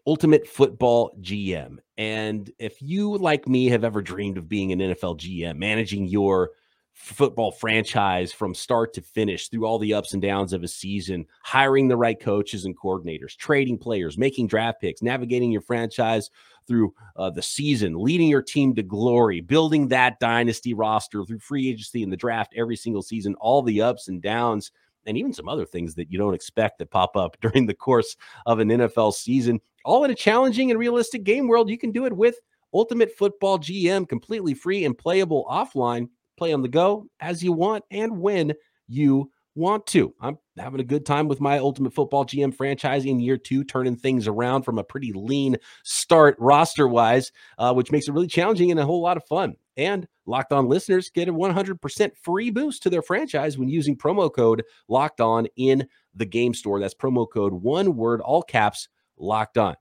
Ultimate 0.09 0.49
Football 0.49 1.17
GM. 1.21 1.77
And 1.97 2.51
if 2.59 2.83
you, 2.83 3.17
like 3.17 3.47
me, 3.47 3.69
have 3.69 3.85
ever 3.85 4.03
dreamed 4.03 4.39
of 4.39 4.49
being 4.49 4.73
an 4.73 4.81
NFL 4.81 5.21
GM, 5.21 5.57
managing 5.57 6.09
your 6.09 6.51
football 6.95 7.51
franchise 7.51 8.33
from 8.33 8.55
start 8.55 8.93
to 8.95 9.03
finish 9.03 9.49
through 9.49 9.65
all 9.65 9.79
the 9.79 9.95
ups 9.95 10.13
and 10.13 10.23
downs 10.23 10.53
of 10.53 10.63
a 10.63 10.69
season, 10.69 11.27
hiring 11.43 11.89
the 11.89 11.97
right 11.97 12.21
coaches 12.21 12.65
and 12.65 12.79
coordinators, 12.79 13.37
trading 13.37 13.79
players, 13.79 14.19
making 14.19 14.47
draft 14.47 14.81
picks, 14.81 15.03
navigating 15.03 15.51
your 15.51 15.63
franchise 15.63 16.31
through 16.67 16.95
uh, 17.17 17.31
the 17.31 17.43
season, 17.43 17.99
leading 17.99 18.29
your 18.29 18.43
team 18.43 18.75
to 18.75 18.83
glory, 18.83 19.41
building 19.41 19.89
that 19.89 20.21
dynasty 20.21 20.75
roster 20.75 21.25
through 21.25 21.39
free 21.39 21.69
agency 21.69 22.03
and 22.03 22.13
the 22.13 22.17
draft 22.17 22.55
every 22.57 22.77
single 22.77 23.03
season, 23.03 23.35
all 23.41 23.63
the 23.63 23.83
ups 23.83 24.09
and 24.09 24.23
downs. 24.23 24.71
And 25.05 25.19
even 25.19 25.33
some 25.33 25.49
other 25.49 25.67
things 25.67 25.97
that 25.97 26.13
you 26.13 26.19
don't 26.19 26.35
expect 26.35 26.79
that 26.79 26.91
pop 26.91 27.17
up 27.17 27.37
during 27.41 27.67
the 27.67 27.75
course 27.75 28.17
of 28.47 28.61
an 28.61 28.69
NFL 28.69 29.15
season, 29.15 29.61
all 29.85 30.05
in 30.05 30.11
a 30.11 30.15
challenging 30.15 30.71
and 30.71 30.79
realistic 30.79 31.25
game 31.25 31.49
world. 31.49 31.69
You 31.69 31.79
can 31.79 31.91
do 31.91 32.07
it 32.07 32.13
with 32.13 32.37
Ultimate 32.73 33.11
Football 33.11 33.59
GM, 33.59 34.09
completely 34.09 34.55
free 34.55 34.85
and 34.85 34.97
playable 34.97 35.47
offline 35.51 36.09
play 36.37 36.53
on 36.53 36.63
the 36.63 36.69
go 36.69 37.07
as 37.21 37.43
you 37.43 37.53
want 37.53 37.85
and 37.91 38.19
when 38.19 38.55
you 38.89 39.31
want 39.55 39.87
to. 39.87 40.15
I'm 40.21 40.39
having 40.57 40.81
a 40.81 40.85
good 40.85 41.05
time 41.05 41.29
with 41.29 41.41
my 41.41 41.59
Ultimate 41.59 41.93
Football 41.93 42.25
GM 42.25 42.55
franchise 42.55 43.05
in 43.05 43.21
year 43.21 43.37
two, 43.37 43.65
turning 43.65 43.97
things 43.97 44.27
around 44.27 44.63
from 44.63 44.79
a 44.79 44.85
pretty 44.85 45.13
lean 45.13 45.57
start 45.85 46.37
roster 46.39 46.89
wise, 46.89 47.33
uh, 47.59 47.73
which 47.75 47.93
makes 47.93 48.09
it 48.09 48.13
really 48.13 48.27
challenging 48.27 48.71
and 48.71 48.81
a 48.81 48.87
whole 48.87 49.03
lot 49.03 49.17
of 49.17 49.25
fun. 49.27 49.57
And 49.77 50.07
Locked 50.27 50.53
On 50.53 50.69
listeners 50.69 51.11
get 51.11 51.29
a 51.29 51.33
100% 51.33 52.11
free 52.23 52.51
boost 52.51 52.83
to 52.83 52.91
their 52.91 53.03
franchise 53.03 53.59
when 53.59 53.69
using 53.69 53.97
promo 53.97 54.33
code 54.33 54.63
Locked 54.89 55.21
On 55.21 55.47
in 55.57 55.89
the 56.15 56.27
game 56.27 56.55
store. 56.55 56.81
That's 56.81 56.95
promo 56.95 57.27
code 57.31 57.53
one 57.53 57.97
word, 57.97 58.21
all 58.21 58.43
caps, 58.43 58.89
Locked 59.19 59.59
On. 59.59 59.75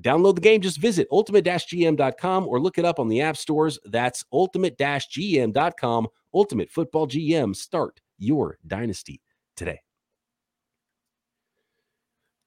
Download 0.00 0.34
the 0.34 0.40
game. 0.40 0.60
Just 0.60 0.78
visit 0.78 1.08
ultimate-gm.com 1.10 2.46
or 2.46 2.60
look 2.60 2.78
it 2.78 2.84
up 2.84 2.98
on 2.98 3.08
the 3.08 3.20
app 3.20 3.36
stores. 3.36 3.78
That's 3.84 4.24
ultimate-gm.com. 4.32 6.08
Ultimate 6.34 6.70
Football 6.70 7.08
GM. 7.08 7.56
Start 7.56 8.00
your 8.18 8.58
dynasty 8.66 9.20
today. 9.56 9.80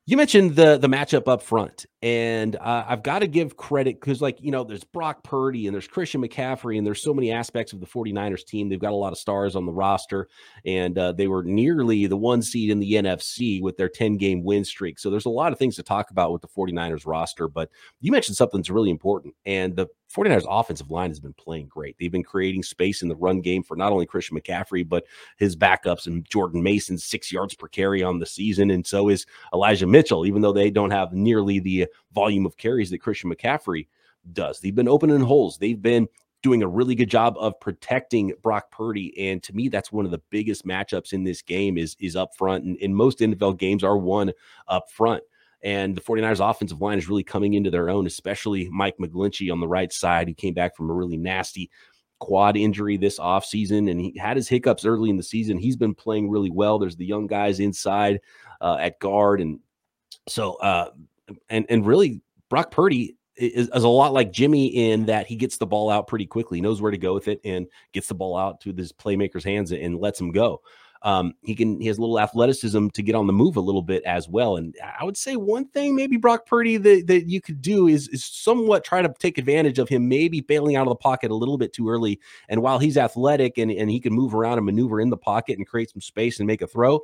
You 0.05 0.17
mentioned 0.17 0.55
the 0.55 0.77
the 0.77 0.89
matchup 0.89 1.27
up 1.27 1.41
front, 1.41 1.85
and 2.03 2.55
uh, 2.55 2.83
I've 2.87 3.03
got 3.03 3.19
to 3.19 3.27
give 3.27 3.57
credit 3.57 3.99
because, 3.99 4.21
like, 4.21 4.41
you 4.41 4.49
know, 4.49 4.63
there's 4.63 4.83
Brock 4.83 5.23
Purdy 5.23 5.67
and 5.67 5.73
there's 5.73 5.87
Christian 5.87 6.21
McCaffrey, 6.21 6.79
and 6.79 6.87
there's 6.87 7.03
so 7.03 7.13
many 7.13 7.31
aspects 7.31 7.73
of 7.73 7.79
the 7.79 7.85
49ers 7.85 8.43
team. 8.43 8.69
They've 8.69 8.79
got 8.79 8.91
a 8.91 8.95
lot 8.95 9.11
of 9.11 9.19
stars 9.19 9.55
on 9.55 9.67
the 9.67 9.71
roster, 9.71 10.27
and 10.65 10.97
uh, 10.97 11.11
they 11.11 11.27
were 11.27 11.43
nearly 11.43 12.07
the 12.07 12.17
one 12.17 12.41
seed 12.41 12.71
in 12.71 12.79
the 12.79 12.93
NFC 12.93 13.61
with 13.61 13.77
their 13.77 13.89
10 13.89 14.17
game 14.17 14.43
win 14.43 14.65
streak. 14.65 14.97
So 14.97 15.11
there's 15.11 15.25
a 15.25 15.29
lot 15.29 15.51
of 15.51 15.59
things 15.59 15.75
to 15.75 15.83
talk 15.83 16.09
about 16.09 16.31
with 16.31 16.41
the 16.41 16.47
49ers 16.47 17.05
roster. 17.05 17.47
But 17.47 17.69
you 17.99 18.11
mentioned 18.11 18.35
something 18.35 18.59
that's 18.59 18.71
really 18.71 18.89
important, 18.89 19.35
and 19.45 19.75
the 19.75 19.87
49ers 20.11 20.45
offensive 20.49 20.91
line 20.91 21.09
has 21.09 21.19
been 21.19 21.33
playing 21.33 21.67
great. 21.67 21.95
They've 21.97 22.11
been 22.11 22.23
creating 22.23 22.63
space 22.63 23.01
in 23.01 23.09
the 23.09 23.15
run 23.15 23.41
game 23.41 23.63
for 23.63 23.77
not 23.77 23.91
only 23.91 24.05
Christian 24.05 24.37
McCaffrey, 24.37 24.87
but 24.87 25.05
his 25.37 25.55
backups 25.55 26.07
and 26.07 26.27
Jordan 26.29 26.61
Mason, 26.61 26.97
six 26.97 27.31
yards 27.31 27.53
per 27.53 27.67
carry 27.67 28.03
on 28.03 28.19
the 28.19 28.25
season. 28.25 28.71
And 28.71 28.85
so 28.85 29.09
is 29.09 29.25
Elijah 29.53 29.87
Mitchell, 29.87 30.25
even 30.25 30.41
though 30.41 30.51
they 30.51 30.69
don't 30.69 30.91
have 30.91 31.13
nearly 31.13 31.59
the 31.59 31.87
volume 32.13 32.45
of 32.45 32.57
carries 32.57 32.89
that 32.89 32.99
Christian 32.99 33.33
McCaffrey 33.33 33.87
does. 34.33 34.59
They've 34.59 34.75
been 34.75 34.87
opening 34.87 35.19
holes. 35.21 35.57
They've 35.57 35.81
been 35.81 36.07
doing 36.41 36.63
a 36.63 36.67
really 36.67 36.95
good 36.95 37.09
job 37.09 37.35
of 37.37 37.59
protecting 37.59 38.33
Brock 38.41 38.71
Purdy. 38.71 39.29
And 39.29 39.43
to 39.43 39.53
me, 39.53 39.69
that's 39.69 39.91
one 39.91 40.05
of 40.05 40.11
the 40.11 40.21
biggest 40.29 40.65
matchups 40.65 41.13
in 41.13 41.23
this 41.23 41.41
game 41.41 41.77
is, 41.77 41.95
is 41.99 42.15
up 42.15 42.35
front. 42.35 42.63
And, 42.63 42.77
and 42.81 42.95
most 42.95 43.19
NFL 43.19 43.57
games 43.57 43.83
are 43.83 43.97
won 43.97 44.31
up 44.67 44.89
front. 44.89 45.23
And 45.63 45.95
the 45.95 46.01
49ers 46.01 46.47
offensive 46.47 46.81
line 46.81 46.97
is 46.97 47.07
really 47.07 47.23
coming 47.23 47.53
into 47.53 47.69
their 47.69 47.89
own, 47.89 48.07
especially 48.07 48.67
Mike 48.69 48.97
McGlinchey 48.99 49.51
on 49.51 49.59
the 49.59 49.67
right 49.67 49.93
side, 49.93 50.27
who 50.27 50.33
came 50.33 50.55
back 50.55 50.75
from 50.75 50.89
a 50.89 50.93
really 50.93 51.17
nasty 51.17 51.69
quad 52.19 52.55
injury 52.55 52.97
this 52.97 53.19
offseason 53.19 53.89
and 53.89 53.99
he 53.99 54.15
had 54.17 54.37
his 54.37 54.47
hiccups 54.47 54.85
early 54.85 55.09
in 55.09 55.17
the 55.17 55.23
season. 55.23 55.57
He's 55.57 55.75
been 55.75 55.95
playing 55.95 56.29
really 56.29 56.51
well. 56.51 56.79
There's 56.79 56.95
the 56.95 57.05
young 57.05 57.27
guys 57.27 57.59
inside 57.59 58.21
uh, 58.61 58.77
at 58.79 58.99
guard. 58.99 59.41
And 59.41 59.59
so, 60.27 60.53
uh, 60.55 60.91
and, 61.49 61.65
and 61.69 61.85
really, 61.85 62.21
Brock 62.49 62.71
Purdy 62.71 63.15
is, 63.35 63.69
is, 63.69 63.83
a 63.83 63.87
lot 63.87 64.13
like 64.13 64.31
Jimmy 64.31 64.67
in 64.67 65.05
that 65.05 65.27
he 65.27 65.35
gets 65.35 65.57
the 65.57 65.65
ball 65.65 65.89
out 65.89 66.07
pretty 66.07 66.25
quickly, 66.25 66.61
knows 66.61 66.81
where 66.81 66.91
to 66.91 66.97
go 66.97 67.13
with 67.13 67.27
it, 67.27 67.39
and 67.43 67.67
gets 67.93 68.07
the 68.07 68.13
ball 68.13 68.37
out 68.37 68.61
to 68.61 68.73
his 68.73 68.91
playmaker's 68.91 69.43
hands 69.43 69.71
and 69.71 69.99
lets 69.99 70.19
him 70.19 70.31
go 70.31 70.61
um, 71.03 71.33
he 71.43 71.55
can 71.55 71.79
he 71.81 71.87
has 71.87 71.97
a 71.97 72.01
little 72.01 72.19
athleticism 72.19 72.89
to 72.89 73.01
get 73.01 73.15
on 73.15 73.25
the 73.25 73.33
move 73.33 73.55
a 73.55 73.61
little 73.61 73.81
bit 73.81 74.03
as 74.03 74.29
well. 74.29 74.57
And 74.57 74.75
I 74.99 75.03
would 75.03 75.17
say 75.17 75.35
one 75.35 75.67
thing 75.69 75.95
maybe 75.95 76.15
Brock 76.17 76.45
Purdy 76.45 76.77
that, 76.77 77.07
that 77.07 77.27
you 77.27 77.41
could 77.41 77.61
do 77.61 77.87
is 77.87 78.07
is 78.09 78.23
somewhat 78.23 78.83
try 78.83 79.01
to 79.01 79.11
take 79.19 79.37
advantage 79.37 79.79
of 79.79 79.89
him 79.89 80.07
maybe 80.07 80.41
bailing 80.41 80.75
out 80.75 80.83
of 80.83 80.89
the 80.89 80.95
pocket 80.95 81.31
a 81.31 81.35
little 81.35 81.57
bit 81.57 81.73
too 81.73 81.89
early. 81.89 82.19
And 82.49 82.61
while 82.61 82.77
he's 82.77 82.97
athletic 82.97 83.57
and, 83.57 83.71
and 83.71 83.89
he 83.89 83.99
can 83.99 84.13
move 84.13 84.35
around 84.35 84.57
and 84.57 84.65
maneuver 84.65 85.01
in 85.01 85.09
the 85.09 85.17
pocket 85.17 85.57
and 85.57 85.65
create 85.65 85.89
some 85.89 86.01
space 86.01 86.39
and 86.39 86.45
make 86.45 86.61
a 86.61 86.67
throw, 86.67 86.99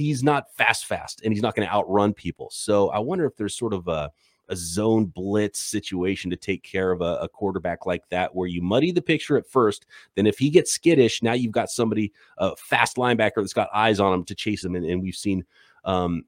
he's 0.00 0.22
not 0.22 0.52
fast 0.54 0.86
fast 0.86 1.20
and 1.22 1.32
he's 1.32 1.42
not 1.42 1.54
going 1.54 1.66
to 1.68 1.74
outrun 1.74 2.14
people. 2.14 2.48
So 2.50 2.88
I 2.88 2.98
wonder 2.98 3.26
if 3.26 3.36
there's 3.36 3.56
sort 3.56 3.74
of 3.74 3.86
a 3.88 4.10
a 4.48 4.56
zone 4.56 5.04
blitz 5.04 5.60
situation 5.60 6.28
to 6.28 6.36
take 6.36 6.64
care 6.64 6.90
of 6.90 7.00
a, 7.02 7.18
a, 7.22 7.28
quarterback 7.28 7.86
like 7.86 8.02
that, 8.08 8.34
where 8.34 8.48
you 8.48 8.60
muddy 8.60 8.90
the 8.90 9.00
picture 9.00 9.36
at 9.36 9.46
first. 9.46 9.86
Then, 10.16 10.26
if 10.26 10.38
he 10.38 10.50
gets 10.50 10.72
skittish, 10.72 11.22
now 11.22 11.34
you've 11.34 11.52
got 11.52 11.70
somebody, 11.70 12.12
a 12.38 12.56
fast 12.56 12.96
linebacker 12.96 13.36
that's 13.36 13.52
got 13.52 13.68
eyes 13.72 14.00
on 14.00 14.12
him 14.12 14.24
to 14.24 14.34
chase 14.34 14.64
him. 14.64 14.74
And, 14.74 14.84
and 14.84 15.00
we've 15.00 15.14
seen 15.14 15.44
um, 15.84 16.24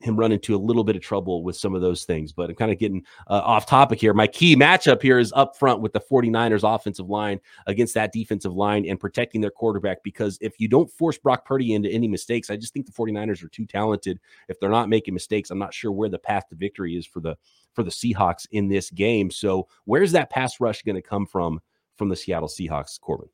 him 0.00 0.16
run 0.16 0.30
into 0.30 0.54
a 0.54 0.58
little 0.58 0.84
bit 0.84 0.94
of 0.94 1.02
trouble 1.02 1.42
with 1.42 1.56
some 1.56 1.74
of 1.74 1.80
those 1.80 2.04
things. 2.04 2.32
But 2.32 2.50
I'm 2.50 2.56
kind 2.56 2.70
of 2.70 2.78
getting 2.78 3.04
uh, 3.28 3.40
off 3.44 3.66
topic 3.66 3.98
here. 3.98 4.12
My 4.12 4.26
key 4.26 4.54
matchup 4.54 5.00
here 5.00 5.18
is 5.18 5.32
up 5.34 5.56
front 5.56 5.80
with 5.80 5.92
the 5.92 6.00
49ers 6.00 6.74
offensive 6.74 7.08
line 7.08 7.40
against 7.66 7.94
that 7.94 8.12
defensive 8.12 8.54
line 8.54 8.86
and 8.86 9.00
protecting 9.00 9.40
their 9.40 9.50
quarterback. 9.50 10.02
Because 10.02 10.38
if 10.40 10.60
you 10.60 10.68
don't 10.68 10.90
force 10.90 11.16
Brock 11.16 11.46
Purdy 11.46 11.72
into 11.72 11.88
any 11.88 12.08
mistakes, 12.08 12.50
I 12.50 12.56
just 12.56 12.74
think 12.74 12.86
the 12.86 12.92
49ers 12.92 13.42
are 13.42 13.48
too 13.48 13.64
talented. 13.64 14.20
If 14.48 14.60
they're 14.60 14.70
not 14.70 14.88
making 14.88 15.14
mistakes, 15.14 15.50
I'm 15.50 15.58
not 15.58 15.72
sure 15.72 15.92
where 15.92 16.10
the 16.10 16.18
path 16.18 16.48
to 16.50 16.56
victory 16.56 16.96
is 16.96 17.06
for 17.06 17.20
the 17.20 17.36
for 17.72 17.82
the 17.82 17.90
Seahawks 17.90 18.46
in 18.52 18.68
this 18.68 18.90
game. 18.90 19.30
So 19.30 19.68
where's 19.84 20.12
that 20.12 20.30
pass 20.30 20.60
rush 20.60 20.82
going 20.82 20.96
to 20.96 21.02
come 21.02 21.26
from 21.26 21.60
from 21.96 22.08
the 22.08 22.16
Seattle 22.16 22.48
Seahawks, 22.48 23.00
Corbin? 23.00 23.28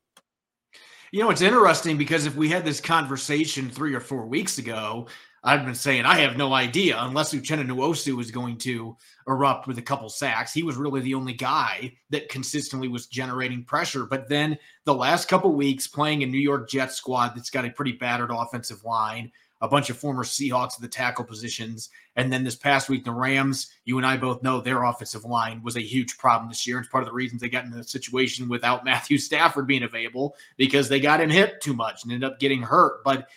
You 1.11 1.21
know, 1.21 1.29
it's 1.29 1.41
interesting 1.41 1.97
because 1.97 2.25
if 2.25 2.35
we 2.35 2.49
had 2.49 2.65
this 2.65 2.81
conversation 2.81 3.69
three 3.69 3.93
or 3.93 3.99
four 3.99 4.25
weeks 4.25 4.57
ago, 4.57 5.07
I've 5.45 5.65
been 5.65 5.75
saying 5.75 6.05
I 6.05 6.19
have 6.19 6.37
no 6.37 6.53
idea 6.53 6.97
unless 6.99 7.33
Uchenna 7.33 7.67
Nwosu 7.67 8.15
was 8.15 8.31
going 8.31 8.57
to 8.59 8.95
erupt 9.27 9.67
with 9.67 9.77
a 9.77 9.81
couple 9.81 10.09
sacks. 10.09 10.53
He 10.53 10.63
was 10.63 10.77
really 10.77 11.01
the 11.01 11.15
only 11.15 11.33
guy 11.33 11.93
that 12.11 12.29
consistently 12.29 12.87
was 12.87 13.07
generating 13.07 13.65
pressure. 13.65 14.05
But 14.05 14.29
then 14.29 14.57
the 14.85 14.95
last 14.95 15.27
couple 15.27 15.53
weeks 15.53 15.85
playing 15.85 16.23
a 16.23 16.27
New 16.27 16.39
York 16.39 16.69
Jets 16.69 16.95
squad 16.95 17.33
that's 17.35 17.49
got 17.49 17.65
a 17.65 17.69
pretty 17.69 17.91
battered 17.91 18.31
offensive 18.31 18.85
line, 18.85 19.33
a 19.59 19.67
bunch 19.67 19.89
of 19.89 19.97
former 19.97 20.23
Seahawks 20.23 20.75
at 20.75 20.81
the 20.81 20.87
tackle 20.87 21.25
positions. 21.25 21.89
And 22.15 22.31
then 22.31 22.45
this 22.45 22.55
past 22.55 22.87
week, 22.87 23.03
the 23.03 23.11
Rams, 23.11 23.69
you 23.83 23.97
and 23.97 24.07
I 24.07 24.15
both 24.15 24.43
know 24.43 24.61
their 24.61 24.83
offensive 24.83 25.25
line 25.25 25.61
was 25.61 25.75
a 25.75 25.81
huge 25.81 26.17
problem 26.17 26.47
this 26.47 26.65
year. 26.65 26.79
It's 26.79 26.87
part 26.87 27.03
of 27.03 27.09
the 27.09 27.15
reasons 27.15 27.41
they 27.41 27.49
got 27.49 27.65
in 27.65 27.71
the 27.71 27.83
situation 27.83 28.47
without 28.47 28.85
Matthew 28.85 29.17
Stafford 29.17 29.67
being 29.67 29.83
available 29.83 30.37
because 30.55 30.87
they 30.87 31.01
got 31.01 31.19
him 31.19 31.29
hit 31.29 31.59
too 31.59 31.73
much 31.73 32.03
and 32.03 32.13
ended 32.13 32.29
up 32.29 32.39
getting 32.39 32.61
hurt. 32.61 33.03
But 33.03 33.27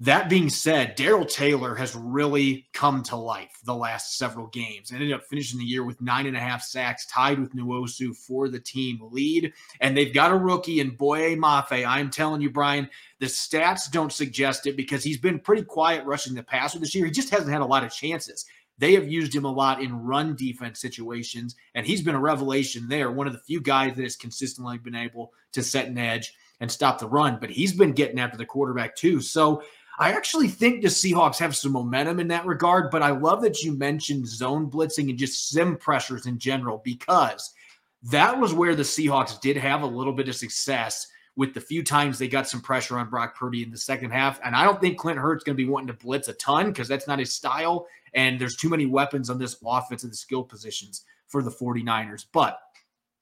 that 0.00 0.28
being 0.28 0.50
said, 0.50 0.96
Darrell 0.96 1.24
Taylor 1.24 1.76
has 1.76 1.94
really 1.94 2.66
come 2.72 3.02
to 3.04 3.16
life 3.16 3.60
the 3.64 3.74
last 3.74 4.18
several 4.18 4.48
games. 4.48 4.90
Ended 4.90 5.12
up 5.12 5.22
finishing 5.22 5.58
the 5.58 5.64
year 5.64 5.84
with 5.84 6.00
nine 6.00 6.26
and 6.26 6.36
a 6.36 6.40
half 6.40 6.62
sacks, 6.62 7.06
tied 7.06 7.38
with 7.38 7.54
Nwosu 7.54 8.14
for 8.16 8.48
the 8.48 8.58
team 8.58 8.98
lead. 9.12 9.52
And 9.80 9.96
they've 9.96 10.12
got 10.12 10.32
a 10.32 10.36
rookie 10.36 10.80
in 10.80 10.96
Boye 10.96 11.36
Mafe. 11.36 11.86
I'm 11.86 12.10
telling 12.10 12.40
you, 12.40 12.50
Brian, 12.50 12.90
the 13.20 13.26
stats 13.26 13.88
don't 13.88 14.12
suggest 14.12 14.66
it 14.66 14.76
because 14.76 15.04
he's 15.04 15.18
been 15.18 15.38
pretty 15.38 15.62
quiet 15.62 16.04
rushing 16.04 16.34
the 16.34 16.42
passer 16.42 16.80
this 16.80 16.94
year. 16.94 17.06
He 17.06 17.12
just 17.12 17.30
hasn't 17.30 17.52
had 17.52 17.62
a 17.62 17.66
lot 17.66 17.84
of 17.84 17.92
chances. 17.92 18.44
They 18.78 18.94
have 18.94 19.06
used 19.06 19.32
him 19.32 19.44
a 19.44 19.52
lot 19.52 19.80
in 19.80 19.94
run 19.94 20.34
defense 20.34 20.80
situations, 20.80 21.54
and 21.76 21.86
he's 21.86 22.02
been 22.02 22.16
a 22.16 22.20
revelation 22.20 22.88
there. 22.88 23.12
One 23.12 23.28
of 23.28 23.32
the 23.32 23.38
few 23.38 23.60
guys 23.60 23.94
that 23.94 24.02
has 24.02 24.16
consistently 24.16 24.78
been 24.78 24.96
able 24.96 25.32
to 25.52 25.62
set 25.62 25.86
an 25.86 25.96
edge 25.96 26.34
and 26.60 26.70
stop 26.70 26.98
the 26.98 27.06
run, 27.06 27.38
but 27.40 27.50
he's 27.50 27.72
been 27.72 27.92
getting 27.92 28.18
after 28.18 28.36
the 28.36 28.46
quarterback 28.46 28.96
too. 28.96 29.20
So 29.20 29.62
I 29.98 30.12
actually 30.12 30.48
think 30.48 30.82
the 30.82 30.88
Seahawks 30.88 31.38
have 31.38 31.54
some 31.54 31.72
momentum 31.72 32.18
in 32.18 32.28
that 32.28 32.46
regard, 32.46 32.90
but 32.90 33.02
I 33.02 33.10
love 33.10 33.42
that 33.42 33.62
you 33.62 33.76
mentioned 33.76 34.26
zone 34.26 34.70
blitzing 34.70 35.08
and 35.08 35.18
just 35.18 35.50
sim 35.50 35.76
pressures 35.76 36.26
in 36.26 36.38
general 36.38 36.82
because 36.84 37.52
that 38.10 38.38
was 38.38 38.52
where 38.52 38.74
the 38.74 38.82
Seahawks 38.82 39.40
did 39.40 39.56
have 39.56 39.82
a 39.82 39.86
little 39.86 40.12
bit 40.12 40.28
of 40.28 40.36
success 40.36 41.06
with 41.36 41.54
the 41.54 41.60
few 41.60 41.82
times 41.82 42.18
they 42.18 42.28
got 42.28 42.48
some 42.48 42.60
pressure 42.60 42.98
on 42.98 43.08
Brock 43.08 43.36
Purdy 43.36 43.62
in 43.62 43.70
the 43.70 43.78
second 43.78 44.10
half. 44.10 44.40
And 44.44 44.54
I 44.54 44.64
don't 44.64 44.80
think 44.80 44.98
Clint 44.98 45.18
Hurtt's 45.18 45.44
going 45.44 45.56
to 45.56 45.62
be 45.62 45.68
wanting 45.68 45.88
to 45.88 46.04
blitz 46.04 46.28
a 46.28 46.34
ton 46.34 46.66
because 46.66 46.86
that's 46.86 47.08
not 47.08 47.18
his 47.18 47.32
style. 47.32 47.86
And 48.14 48.40
there's 48.40 48.56
too 48.56 48.68
many 48.68 48.86
weapons 48.86 49.30
on 49.30 49.38
this 49.38 49.56
offense 49.64 50.04
and 50.04 50.12
the 50.12 50.16
skill 50.16 50.44
positions 50.44 51.04
for 51.26 51.42
the 51.42 51.50
49ers. 51.50 52.26
But 52.32 52.58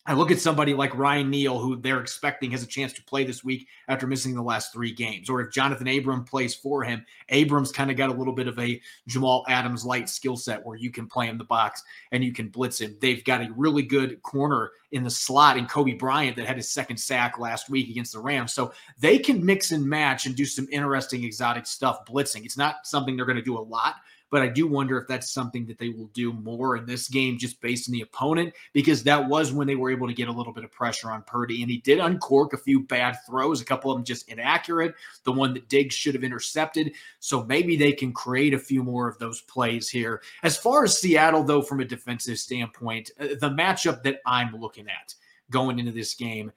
I 0.05 0.15
look 0.15 0.33
at 0.33 0.41
somebody 0.41 0.75
like 0.75 0.97
Ryan 0.97 1.31
Neal, 1.31 1.61
who 1.61 1.77
they're 1.77 2.01
expecting 2.01 2.51
has 2.51 2.65
a 2.65 2.67
chance 2.67 2.93
to 2.95 3.05
play 3.05 3.23
this 3.23 3.45
week 3.45 3.69
after 3.87 4.09
missing 4.09 4.35
the 4.35 4.43
last 4.43 4.73
three 4.73 4.93
games. 4.93 5.31
Or 5.31 5.41
if 5.41 5.55
Johnathan 5.55 5.97
Abram 5.97 6.25
plays 6.25 6.57
for 6.57 6.83
him, 6.83 7.07
Abrams 7.29 7.71
kind 7.71 7.89
of 7.89 7.97
got 7.97 8.11
a 8.11 8.13
little 8.13 8.33
bit 8.33 8.49
of 8.49 8.59
a 8.59 8.81
Jamal 9.07 9.45
Adams 9.49 9.85
light 9.85 10.09
skill 10.09 10.37
set 10.37 10.65
where 10.67 10.77
you 10.77 10.91
can 10.91 11.07
play 11.07 11.29
in 11.29 11.39
the 11.39 11.45
box 11.45 11.85
and 12.11 12.25
you 12.25 12.33
can 12.33 12.49
blitz 12.49 12.81
him. 12.81 12.97
They've 13.01 13.23
got 13.23 13.43
a 13.43 13.53
really 13.55 13.85
good 13.85 14.21
corner 14.23 14.73
in 14.91 15.05
the 15.05 15.11
slot 15.11 15.57
in 15.57 15.69
Coby 15.69 15.97
Bryant 15.97 16.37
that 16.37 16.47
had 16.47 16.57
his 16.57 16.73
second 16.73 16.97
sack 16.97 17.39
last 17.39 17.71
week 17.71 17.89
against 17.89 18.13
the 18.13 18.19
Rams. 18.19 18.53
So 18.53 18.73
they 18.99 19.19
can 19.19 19.45
mix 19.45 19.71
and 19.71 19.87
match 19.87 20.27
and 20.27 20.35
do 20.35 20.45
some 20.45 20.67
interesting 20.73 21.23
exotic 21.23 21.65
stuff 21.65 22.05
blitzing. 22.07 22.45
It's 22.45 22.59
not 22.59 22.89
something 22.89 23.17
they're 23.17 23.25
going 23.25 23.37
to 23.37 23.43
do 23.43 23.57
a 23.57 23.61
lot, 23.61 23.97
but 24.33 24.41
I 24.41 24.49
do 24.49 24.67
wonder 24.67 24.97
if 24.97 25.07
that's 25.07 25.31
something 25.31 25.67
that 25.67 25.79
they 25.79 25.91
will 25.91 26.07
do 26.15 26.33
more 26.33 26.79
in 26.79 26.87
this 26.87 27.07
game 27.07 27.37
just 27.37 27.61
based 27.61 27.87
on 27.87 27.93
the 27.93 28.01
opponent, 28.01 28.55
because 28.73 29.03
that 29.03 29.29
was 29.29 29.53
when 29.53 29.67
they 29.67 29.77
were 29.77 29.91
able 29.91 30.09
to 30.09 30.15
get 30.15 30.29
a 30.29 30.33
little 30.33 30.55
bit 30.55 30.65
of 30.65 30.73
pressure 30.73 31.11
on 31.11 31.23
Purdy. 31.23 31.61
And 31.61 31.71
he 31.71 31.77
did 31.77 32.01
uncork 32.01 32.55
a 32.55 32.57
few 32.57 32.81
bad 32.81 33.19
throws, 33.27 33.61
a 33.61 33.65
couple 33.67 33.91
of 33.91 33.99
them 33.99 34.05
just 34.07 34.31
inaccurate, 34.31 34.95
the 35.25 35.33
one 35.33 35.53
that 35.53 35.69
Diggs 35.69 35.95
should 35.95 36.15
have 36.15 36.25
intercepted. 36.25 36.95
So 37.21 37.45
maybe 37.45 37.77
they 37.77 37.93
can 37.93 38.11
create 38.15 38.55
a 38.55 38.59
few 38.59 38.83
more 38.83 39.07
of 39.07 39.19
those 39.19 39.43
plays 39.43 39.91
here. 39.91 40.23
As 40.43 40.57
far 40.57 40.83
as 40.85 40.99
Seattle, 40.99 41.45
though, 41.45 41.61
from 41.61 41.81
a 41.81 41.85
defensive 41.85 42.39
standpoint, 42.39 43.11
uh, 43.21 43.27
the 43.39 43.51
matchup 43.51 44.03
that 44.05 44.21
I'm 44.25 44.57
looking 44.57 44.89
at 44.89 45.15
going 45.51 45.79
into 45.79 45.93
this 45.93 46.15
game 46.15 46.51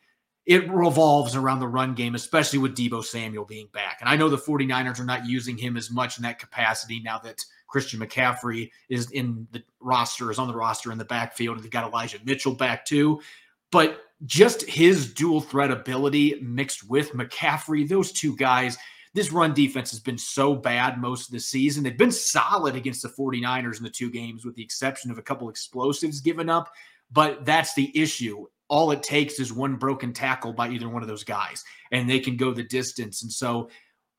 it 0.45 0.69
revolves 0.69 1.35
around 1.35 1.59
the 1.59 1.67
run 1.67 1.95
game, 1.95 2.13
especially 2.13 2.59
with 2.59 2.75
Deebo 2.75 3.03
Samuel 3.03 3.45
being 3.45 3.67
back. 3.73 3.97
And 3.99 4.07
I 4.07 4.15
know 4.15 4.29
the 4.29 4.37
49ers 4.37 4.99
are 4.99 5.05
not 5.05 5.25
using 5.25 5.57
him 5.57 5.75
as 5.75 5.89
much 5.89 6.17
in 6.17 6.23
that 6.23 6.37
capacity 6.37 6.99
now 6.99 7.17
that 7.19 7.43
Christian 7.67 7.99
McCaffrey 7.99 8.71
is 8.89 9.11
in 9.11 9.47
the 9.51 9.63
roster, 9.79 10.31
is 10.31 10.39
on 10.39 10.47
the 10.47 10.55
roster 10.55 10.91
in 10.91 10.97
the 10.97 11.05
backfield, 11.05 11.57
and 11.57 11.63
they've 11.63 11.71
got 11.71 11.87
Elijah 11.87 12.19
Mitchell 12.25 12.53
back 12.53 12.85
too. 12.85 13.21
But 13.71 14.01
just 14.25 14.61
his 14.63 15.13
dual 15.13 15.41
threat 15.41 15.71
ability 15.71 16.39
mixed 16.41 16.89
with 16.89 17.11
McCaffrey, 17.11 17.87
those 17.87 18.11
two 18.11 18.35
guys, 18.37 18.77
this 19.13 19.31
run 19.31 19.53
defense 19.53 19.91
has 19.91 19.99
been 19.99 20.17
so 20.17 20.55
bad 20.55 20.99
most 20.99 21.27
of 21.27 21.33
the 21.33 21.39
season. 21.39 21.83
They've 21.83 21.97
been 21.97 22.11
solid 22.11 22.75
against 22.75 23.01
the 23.01 23.09
49ers 23.09 23.77
in 23.77 23.83
the 23.83 23.89
two 23.89 24.09
games, 24.09 24.45
with 24.45 24.55
the 24.55 24.63
exception 24.63 25.11
of 25.11 25.17
a 25.17 25.21
couple 25.21 25.49
explosives 25.49 26.21
given 26.21 26.49
up. 26.49 26.71
But 27.11 27.45
that's 27.45 27.73
the 27.75 27.97
issue. 27.97 28.45
All 28.67 28.91
it 28.91 29.03
takes 29.03 29.39
is 29.39 29.53
one 29.53 29.75
broken 29.75 30.11
tackle 30.11 30.53
by 30.53 30.69
either 30.69 30.89
one 30.89 31.01
of 31.01 31.07
those 31.07 31.23
guys, 31.23 31.63
and 31.91 32.09
they 32.09 32.19
can 32.19 32.35
go 32.35 32.51
the 32.51 32.63
distance. 32.63 33.23
And 33.23 33.31
so 33.31 33.69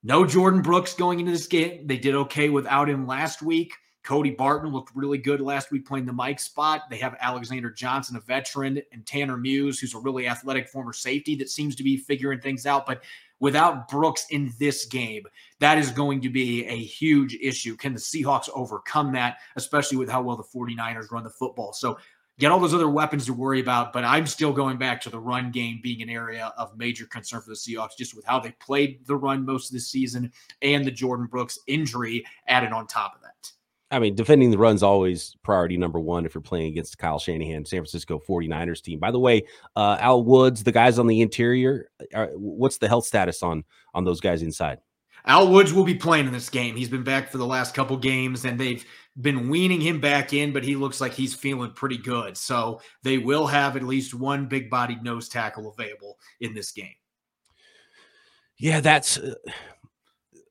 no 0.07 0.23
Jordyn 0.23 0.63
Brooks 0.63 0.95
going 0.95 1.19
into 1.19 1.33
this 1.33 1.49
game. 1.49 1.85
They 1.85 1.97
did 1.97 2.15
okay 2.15 2.49
without 2.49 2.89
him 2.89 3.09
last 3.09 3.43
week. 3.43 3.75
Cody 4.05 4.31
Barton 4.31 4.71
looked 4.71 4.95
really 4.95 5.19
good 5.19 5.41
last 5.41 5.73
week 5.73 5.85
playing 5.85 6.07
the 6.07 6.13
Mike 6.13 6.39
spot. 6.39 6.83
They 6.89 6.99
have 6.99 7.17
Alexander 7.19 7.73
Johnson, 7.73 8.15
a 8.15 8.21
veteran, 8.21 8.81
and 8.93 9.05
Tanner 9.05 9.37
Muse, 9.37 9.81
who's 9.81 9.95
a 9.95 9.99
really 9.99 10.29
athletic 10.29 10.69
former 10.69 10.93
safety 10.93 11.35
that 11.35 11.51
seems 11.51 11.75
to 11.75 11.83
be 11.83 11.97
figuring 11.97 12.39
things 12.39 12.67
out. 12.67 12.87
But 12.87 13.03
without 13.41 13.89
Brooks 13.89 14.27
in 14.31 14.53
this 14.61 14.85
game, 14.85 15.27
that 15.59 15.77
is 15.77 15.91
going 15.91 16.21
to 16.21 16.31
be 16.31 16.65
a 16.67 16.77
huge 16.77 17.35
issue. 17.43 17.75
Can 17.75 17.93
the 17.93 17.99
Seahawks 17.99 18.49
overcome 18.55 19.11
that, 19.15 19.39
especially 19.57 19.99
with 19.99 20.09
how 20.09 20.23
well 20.23 20.37
the 20.37 20.45
49ers 20.45 21.11
run 21.11 21.25
the 21.25 21.31
football? 21.31 21.73
So 21.73 21.99
get 22.39 22.51
all 22.51 22.61
those 22.61 22.75
other 22.75 22.89
weapons 22.89 23.27
to 23.27 23.33
worry 23.33 23.61
about. 23.61 23.93
But 23.93 24.05
I'm 24.05 24.27
still 24.27 24.53
going 24.53 24.77
back 24.77 25.01
to 25.03 25.11
the 25.11 25.19
run 25.19 25.51
game 25.51 25.81
being 25.83 26.03
an 26.03 26.11
area 26.11 26.53
of 26.59 26.77
major 26.77 27.07
concern 27.07 27.41
for 27.41 27.51
the 27.51 27.57
Seahawks, 27.57 27.97
just 27.99 28.15
with 28.15 28.25
how 28.25 28.41
they 28.41 28.53
played 28.61 29.07
the 29.07 29.17
run 29.17 29.45
most 29.45 29.71
of 29.71 29.75
the 29.75 29.81
season 29.81 30.33
and 30.63 30.85
the 30.85 30.93
Jordyn 30.93 31.29
Brooks 31.29 31.59
injury 31.67 32.25
added 32.49 32.73
on 32.73 32.87
top 32.87 33.15
of 33.15 33.23
that. 33.23 33.53
I 33.91 34.01
mean, 34.01 34.17
defending 34.17 34.51
the 34.51 34.59
run's 34.59 34.83
always 34.83 35.37
priority 35.45 35.77
number 35.77 36.01
one 36.01 36.27
if 36.27 36.35
you're 36.35 36.43
playing 36.43 36.67
against 36.67 36.99
Kyle 36.99 37.21
Shanahan, 37.21 37.65
San 37.65 37.79
Francisco 37.79 38.21
49ers 38.29 38.83
team. 38.83 38.99
By 38.99 39.13
the 39.13 39.21
way, 39.21 39.45
uh, 39.77 39.97
Al 40.01 40.25
Woods, 40.25 40.65
the 40.65 40.73
guys 40.73 40.99
on 40.99 41.07
the 41.07 41.21
interior, 41.21 41.89
are, 42.13 42.31
what's 42.35 42.79
the 42.79 42.89
health 42.89 43.07
status 43.07 43.45
on 43.45 43.63
on 43.95 44.05
those 44.05 44.21
guys 44.21 44.43
inside? 44.43 44.79
Al 45.27 45.49
Woods 45.51 45.73
will 45.73 45.85
be 45.85 45.95
playing 45.95 46.27
in 46.27 46.33
this 46.33 46.49
game. 46.49 46.77
He's 46.77 46.89
been 46.89 47.03
back 47.03 47.31
for 47.31 47.39
the 47.39 47.47
last 47.47 47.75
couple 47.75 47.97
games, 47.97 48.45
and 48.45 48.59
they've 48.59 48.85
been 49.21 49.49
weaning 49.49 49.81
him 49.81 50.01
back 50.01 50.33
in, 50.33 50.53
but 50.53 50.63
he 50.63 50.77
looks 50.77 51.01
like 51.01 51.13
he's 51.13 51.35
feeling 51.35 51.73
pretty 51.73 51.99
good. 51.99 52.37
So 52.37 52.81
they 53.03 53.19
will 53.19 53.47
have 53.47 53.77
at 53.77 53.83
least 53.83 54.15
one 54.15 54.47
big 54.47 54.71
bodied 54.71 55.03
nose 55.03 55.29
tackle 55.29 55.75
available 55.77 56.19
in 56.41 56.55
this 56.55 56.71
game. 56.71 56.95
Yeah, 58.59 58.81
that's 58.81 59.19
uh, 59.19 59.35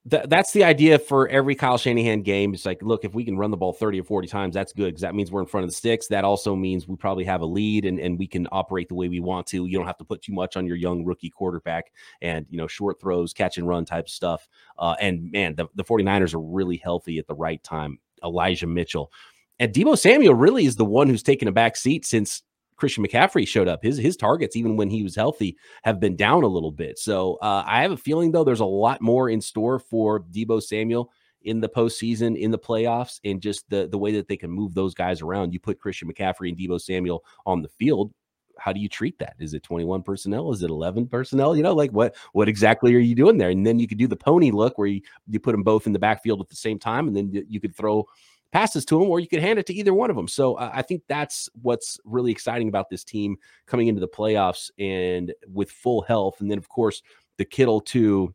th- 0.09 0.25
that's 0.27 0.51
the 0.51 0.63
idea 0.63 0.99
for 0.99 1.27
every 1.29 1.55
Kyle 1.55 1.77
Shanahan 1.77 2.21
game. 2.21 2.53
It's 2.53 2.65
like, 2.65 2.81
look, 2.81 3.03
if 3.05 3.13
we 3.13 3.23
can 3.23 3.37
run 3.37 3.51
the 3.51 3.57
ball 3.57 3.73
30 3.73 4.01
or 4.01 4.03
40 4.03 4.27
times, 4.27 4.53
that's 4.53 4.73
good 4.73 4.87
because 4.87 5.01
that 5.01 5.15
means 5.15 5.31
we're 5.31 5.41
in 5.41 5.47
front 5.47 5.63
of 5.63 5.69
the 5.69 5.75
sticks. 5.75 6.07
That 6.07 6.23
also 6.23 6.55
means 6.55 6.87
we 6.87 6.95
probably 6.95 7.23
have 7.25 7.41
a 7.41 7.45
lead 7.45 7.85
and, 7.85 7.99
and 7.99 8.17
we 8.17 8.27
can 8.27 8.47
operate 8.51 8.89
the 8.89 8.95
way 8.95 9.09
we 9.09 9.19
want 9.19 9.47
to. 9.47 9.65
You 9.65 9.77
don't 9.77 9.87
have 9.87 9.97
to 9.97 10.05
put 10.05 10.21
too 10.21 10.33
much 10.33 10.57
on 10.57 10.65
your 10.65 10.75
young 10.75 11.03
rookie 11.05 11.29
quarterback 11.29 11.91
and, 12.21 12.45
you 12.49 12.57
know, 12.57 12.67
short 12.67 12.99
throws, 12.99 13.33
catch 13.33 13.57
and 13.57 13.67
run 13.67 13.85
type 13.85 14.09
stuff. 14.09 14.47
Uh, 14.77 14.95
and 14.99 15.31
man, 15.31 15.55
the, 15.55 15.67
the 15.75 15.83
49ers 15.83 16.33
are 16.33 16.39
really 16.41 16.77
healthy 16.77 17.17
at 17.19 17.27
the 17.27 17.35
right 17.35 17.63
time. 17.63 17.99
Elijah 18.23 18.67
Mitchell. 18.67 19.11
And 19.59 19.73
Deebo 19.73 19.97
Samuel 19.97 20.35
really 20.35 20.65
is 20.65 20.75
the 20.75 20.85
one 20.85 21.07
who's 21.07 21.23
taken 21.23 21.47
a 21.47 21.51
back 21.51 21.77
seat 21.77 22.05
since 22.05 22.43
Christian 22.75 23.05
McCaffrey 23.05 23.47
showed 23.47 23.67
up. 23.67 23.83
His 23.83 23.97
his 23.97 24.17
targets, 24.17 24.55
even 24.55 24.77
when 24.77 24.89
he 24.89 25.03
was 25.03 25.15
healthy, 25.15 25.57
have 25.83 25.99
been 25.99 26.15
down 26.15 26.43
a 26.43 26.47
little 26.47 26.71
bit. 26.71 26.99
So 26.99 27.35
uh, 27.41 27.63
I 27.65 27.81
have 27.81 27.91
a 27.91 27.97
feeling 27.97 28.31
though 28.31 28.43
there's 28.43 28.59
a 28.59 28.65
lot 28.65 29.01
more 29.01 29.29
in 29.29 29.41
store 29.41 29.79
for 29.79 30.21
Deebo 30.21 30.61
Samuel 30.61 31.11
in 31.43 31.61
the 31.61 31.69
postseason, 31.69 32.37
in 32.37 32.51
the 32.51 32.59
playoffs, 32.59 33.19
and 33.23 33.41
just 33.41 33.69
the 33.69 33.87
the 33.87 33.97
way 33.97 34.11
that 34.13 34.27
they 34.27 34.37
can 34.37 34.51
move 34.51 34.73
those 34.73 34.93
guys 34.93 35.21
around. 35.21 35.53
You 35.53 35.59
put 35.59 35.79
Christian 35.79 36.11
McCaffrey 36.11 36.49
and 36.49 36.57
Deebo 36.57 36.81
Samuel 36.81 37.23
on 37.45 37.61
the 37.61 37.69
field. 37.69 38.11
How 38.57 38.71
do 38.71 38.79
you 38.79 38.87
treat 38.87 39.19
that? 39.19 39.35
Is 39.37 39.53
it 39.53 39.63
21 39.63 40.01
personnel? 40.01 40.49
Is 40.53 40.63
it 40.63 40.69
11 40.69 41.07
personnel? 41.07 41.57
You 41.57 41.63
know, 41.63 41.75
like 41.75 41.91
what 41.91 42.15
what 42.33 42.47
exactly 42.47 42.95
are 42.95 42.99
you 42.99 43.15
doing 43.15 43.37
there? 43.37 43.49
And 43.49 43.65
then 43.65 43.79
you 43.79 43.87
could 43.87 43.97
do 43.97 44.07
the 44.07 44.15
pony 44.15 44.51
look 44.51 44.77
where 44.77 44.87
you, 44.87 45.01
you 45.27 45.39
put 45.39 45.51
them 45.51 45.63
both 45.63 45.87
in 45.87 45.93
the 45.93 45.99
backfield 45.99 46.41
at 46.41 46.49
the 46.49 46.55
same 46.55 46.79
time, 46.79 47.07
and 47.07 47.15
then 47.15 47.45
you 47.47 47.59
could 47.59 47.75
throw 47.75 48.05
passes 48.55 48.85
to 48.85 49.01
him, 49.01 49.09
or 49.09 49.19
you 49.19 49.27
could 49.27 49.41
hand 49.41 49.59
it 49.59 49.65
to 49.65 49.73
either 49.73 49.93
one 49.93 50.09
of 50.09 50.15
them. 50.15 50.29
So 50.29 50.53
uh, 50.55 50.71
I 50.73 50.81
think 50.81 51.01
that's 51.09 51.49
what's 51.61 51.99
really 52.05 52.31
exciting 52.31 52.69
about 52.69 52.89
this 52.89 53.03
team 53.03 53.35
coming 53.65 53.87
into 53.87 53.99
the 53.99 54.07
playoffs 54.07 54.71
and 54.79 55.33
with 55.51 55.69
full 55.69 56.03
health. 56.03 56.39
And 56.39 56.49
then, 56.49 56.57
of 56.57 56.69
course, 56.69 57.01
the 57.37 57.43
Kittle 57.43 57.81
to 57.81 58.33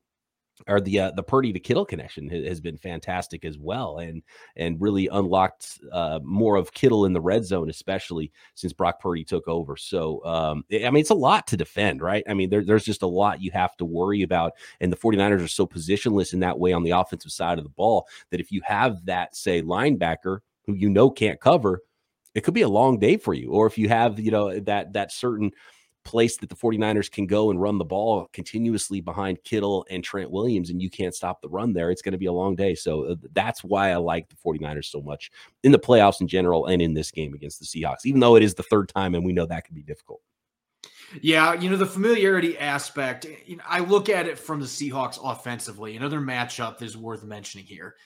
or 0.69 0.81
the 0.81 1.01
uh, 1.01 1.11
the 1.13 1.23
Purdy 1.23 1.53
to 1.53 1.61
Kittle 1.61 1.85
connection 1.85 2.29
has 2.29 2.61
been 2.61 2.77
fantastic 2.77 3.45
as 3.45 3.59
well, 3.59 3.99
and 3.99 4.23
and 4.57 4.81
really 4.81 5.09
unlocked 5.09 5.81
uh, 5.93 6.21
more 6.23 6.57
of 6.57 6.73
Kittle 6.73 7.07
in 7.07 7.13
the 7.13 7.21
red 7.21 7.45
zone, 7.45 7.71
especially 7.71 8.31
since 8.55 8.73
Brock 8.73 9.01
Purdy 9.01 9.25
took 9.25 9.47
over. 9.49 9.77
So, 9.77 10.25
um, 10.25 10.65
I 10.73 10.91
mean, 10.91 11.01
it's 11.01 11.11
a 11.11 11.15
lot 11.15 11.47
to 11.49 11.57
defend, 11.57 12.03
right? 12.03 12.25
I 12.29 12.35
mean, 12.35 12.51
there, 12.51 12.65
there's 12.65 12.85
just 12.85 13.03
a 13.03 13.07
lot 13.07 13.43
you 13.43 13.51
have 13.53 13.77
to 13.79 13.85
worry 13.85 14.23
about, 14.23 14.53
and 14.81 14.93
the 14.93 14.97
49ers 14.97 15.45
are 15.45 15.49
so 15.49 15.67
positionless 15.67 16.33
in 16.33 16.41
that 16.41 16.59
way 16.59 16.73
on 16.73 16.83
the 16.83 16.91
offensive 16.91 17.33
side 17.33 17.59
of 17.59 17.65
the 17.65 17.71
ball 17.71 18.07
that 18.31 18.41
if 18.41 18.53
you 18.53 18.61
have 18.65 19.05
that, 19.07 19.37
say, 19.37 19.63
linebacker 19.63 20.41
who 20.67 20.75
you 20.75 20.89
know 20.89 21.11
can't 21.11 21.41
cover, 21.41 21.83
it 22.35 22.43
could 22.43 22.55
be 22.55 22.63
a 22.63 22.69
long 22.69 22.99
day 22.99 23.17
for 23.17 23.35
you. 23.35 23.51
Or 23.51 23.67
if 23.67 23.77
you 23.79 23.89
have, 23.89 24.21
you 24.21 24.31
know, 24.31 24.59
that 24.61 24.93
that 24.93 25.13
certain 25.13 25.51
place 26.05 26.37
that 26.39 26.49
the 26.49 26.57
49ers 26.57 27.11
can 27.11 27.27
go 27.27 27.51
and 27.51 27.61
run 27.61 27.79
the 27.79 27.85
ball 27.85 28.29
continuously 28.33 29.01
behind 29.01 29.43
Kittle 29.45 29.87
and 29.91 30.03
Trent 30.03 30.31
Williams, 30.31 30.71
and 30.71 30.81
you 30.81 30.91
can't 30.91 31.15
stop 31.15 31.41
the 31.41 31.49
run 31.49 31.73
there, 31.73 31.91
it's 31.91 32.03
going 32.03 32.13
to 32.13 32.19
be 32.19 32.27
a 32.27 32.33
long 32.33 32.57
day. 32.57 32.75
So 32.75 33.05
uh, 33.05 33.15
that's 33.33 33.63
why 33.63 33.91
I 33.91 33.97
like 33.97 34.29
the 34.29 34.37
49ers 34.37 34.87
so 34.87 35.01
much 35.01 35.31
in 35.63 35.73
the 35.73 35.79
playoffs 35.79 36.21
in 36.21 36.29
general 36.29 36.67
and 36.67 36.81
in 36.81 36.95
this 36.95 37.11
game 37.11 37.35
against 37.35 37.59
the 37.59 37.67
Seahawks, 37.67 38.05
even 38.05 38.21
though 38.21 38.37
it 38.37 38.43
is 38.43 38.55
the 38.55 38.63
third 38.63 38.89
time 38.89 39.15
and 39.15 39.25
we 39.25 39.33
know 39.33 39.47
that 39.47 39.65
can 39.65 39.75
be 39.75 39.83
difficult. 39.83 40.21
Yeah, 41.21 41.55
you 41.55 41.69
know, 41.69 41.77
the 41.77 41.87
familiarity 41.87 42.57
aspect, 42.57 43.27
you 43.45 43.57
know, 43.57 43.65
I 43.67 43.81
look 43.81 44.09
at 44.09 44.29
it 44.29 44.39
from 44.39 44.61
the 44.61 44.67
Seahawks 44.67 45.19
offensively. 45.23 45.97
Another 45.97 46.21
matchup 46.21 46.83
is 46.83 46.97
worth 46.97 47.25
mentioning 47.25 47.67
here 47.67 47.97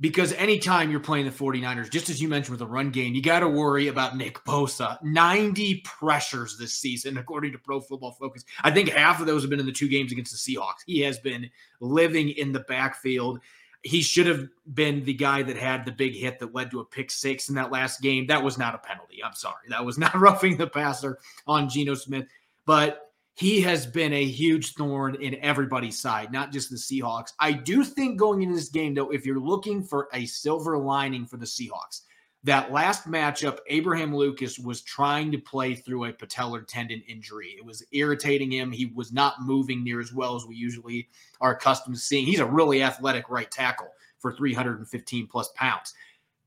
because 0.00 0.32
anytime 0.32 0.90
you're 0.90 1.00
playing 1.00 1.24
the 1.24 1.30
49ers, 1.30 1.90
just 1.90 2.10
as 2.10 2.20
you 2.20 2.28
mentioned 2.28 2.50
with 2.50 2.58
the 2.58 2.66
run 2.66 2.90
game, 2.90 3.14
you 3.14 3.22
got 3.22 3.40
to 3.40 3.48
worry 3.48 3.88
about 3.88 4.16
Nick 4.16 4.44
Bosa. 4.44 5.00
90 5.02 5.82
pressures 5.84 6.58
this 6.58 6.74
season, 6.74 7.16
according 7.16 7.52
to 7.52 7.58
Pro 7.58 7.80
Football 7.80 8.12
Focus. 8.12 8.44
I 8.62 8.70
think 8.72 8.88
half 8.88 9.20
of 9.20 9.26
those 9.26 9.42
have 9.42 9.50
been 9.50 9.60
in 9.60 9.66
the 9.66 9.72
two 9.72 9.88
games 9.88 10.10
against 10.10 10.32
the 10.32 10.56
Seahawks. 10.56 10.82
He 10.86 11.00
has 11.00 11.18
been 11.18 11.48
living 11.80 12.30
in 12.30 12.52
the 12.52 12.60
backfield. 12.60 13.38
He 13.82 14.02
should 14.02 14.26
have 14.26 14.48
been 14.72 15.04
the 15.04 15.14
guy 15.14 15.42
that 15.42 15.56
had 15.56 15.84
the 15.84 15.92
big 15.92 16.14
hit 16.14 16.40
that 16.40 16.54
led 16.54 16.70
to 16.72 16.80
a 16.80 16.84
pick 16.84 17.10
six 17.10 17.48
in 17.48 17.54
that 17.54 17.70
last 17.70 18.00
game. 18.00 18.26
That 18.26 18.42
was 18.42 18.58
not 18.58 18.74
a 18.74 18.78
penalty. 18.78 19.22
I'm 19.22 19.34
sorry. 19.34 19.68
That 19.68 19.84
was 19.84 19.96
not 19.96 20.14
roughing 20.18 20.56
the 20.56 20.66
passer 20.66 21.18
on 21.46 21.68
Geno 21.68 21.94
Smith. 21.94 22.26
But 22.66 23.13
he 23.34 23.60
has 23.62 23.84
been 23.84 24.12
a 24.12 24.24
huge 24.24 24.74
thorn 24.74 25.16
in 25.16 25.36
everybody's 25.42 26.00
side, 26.00 26.32
not 26.32 26.52
just 26.52 26.70
the 26.70 26.76
Seahawks. 26.76 27.32
I 27.40 27.52
do 27.52 27.82
think 27.82 28.16
going 28.16 28.42
into 28.42 28.54
this 28.54 28.68
game, 28.68 28.94
though, 28.94 29.10
if 29.10 29.26
you're 29.26 29.40
looking 29.40 29.82
for 29.82 30.08
a 30.12 30.24
silver 30.26 30.78
lining 30.78 31.26
for 31.26 31.36
the 31.36 31.46
Seahawks, 31.46 32.02
that 32.44 32.70
last 32.70 33.10
matchup, 33.10 33.58
Abraham 33.68 34.14
Lucas 34.14 34.58
was 34.58 34.82
trying 34.82 35.32
to 35.32 35.38
play 35.38 35.74
through 35.74 36.04
a 36.04 36.12
patellar 36.12 36.64
tendon 36.64 37.02
injury. 37.08 37.56
It 37.58 37.64
was 37.64 37.82
irritating 37.90 38.52
him. 38.52 38.70
He 38.70 38.86
was 38.86 39.12
not 39.12 39.42
moving 39.42 39.82
near 39.82 39.98
as 39.98 40.12
well 40.12 40.36
as 40.36 40.44
we 40.44 40.54
usually 40.54 41.08
are 41.40 41.52
accustomed 41.52 41.96
to 41.96 42.00
seeing. 42.00 42.26
He's 42.26 42.40
a 42.40 42.46
really 42.46 42.82
athletic 42.82 43.30
right 43.30 43.50
tackle 43.50 43.88
for 44.18 44.32
315 44.32 45.26
plus 45.26 45.50
pounds. 45.56 45.94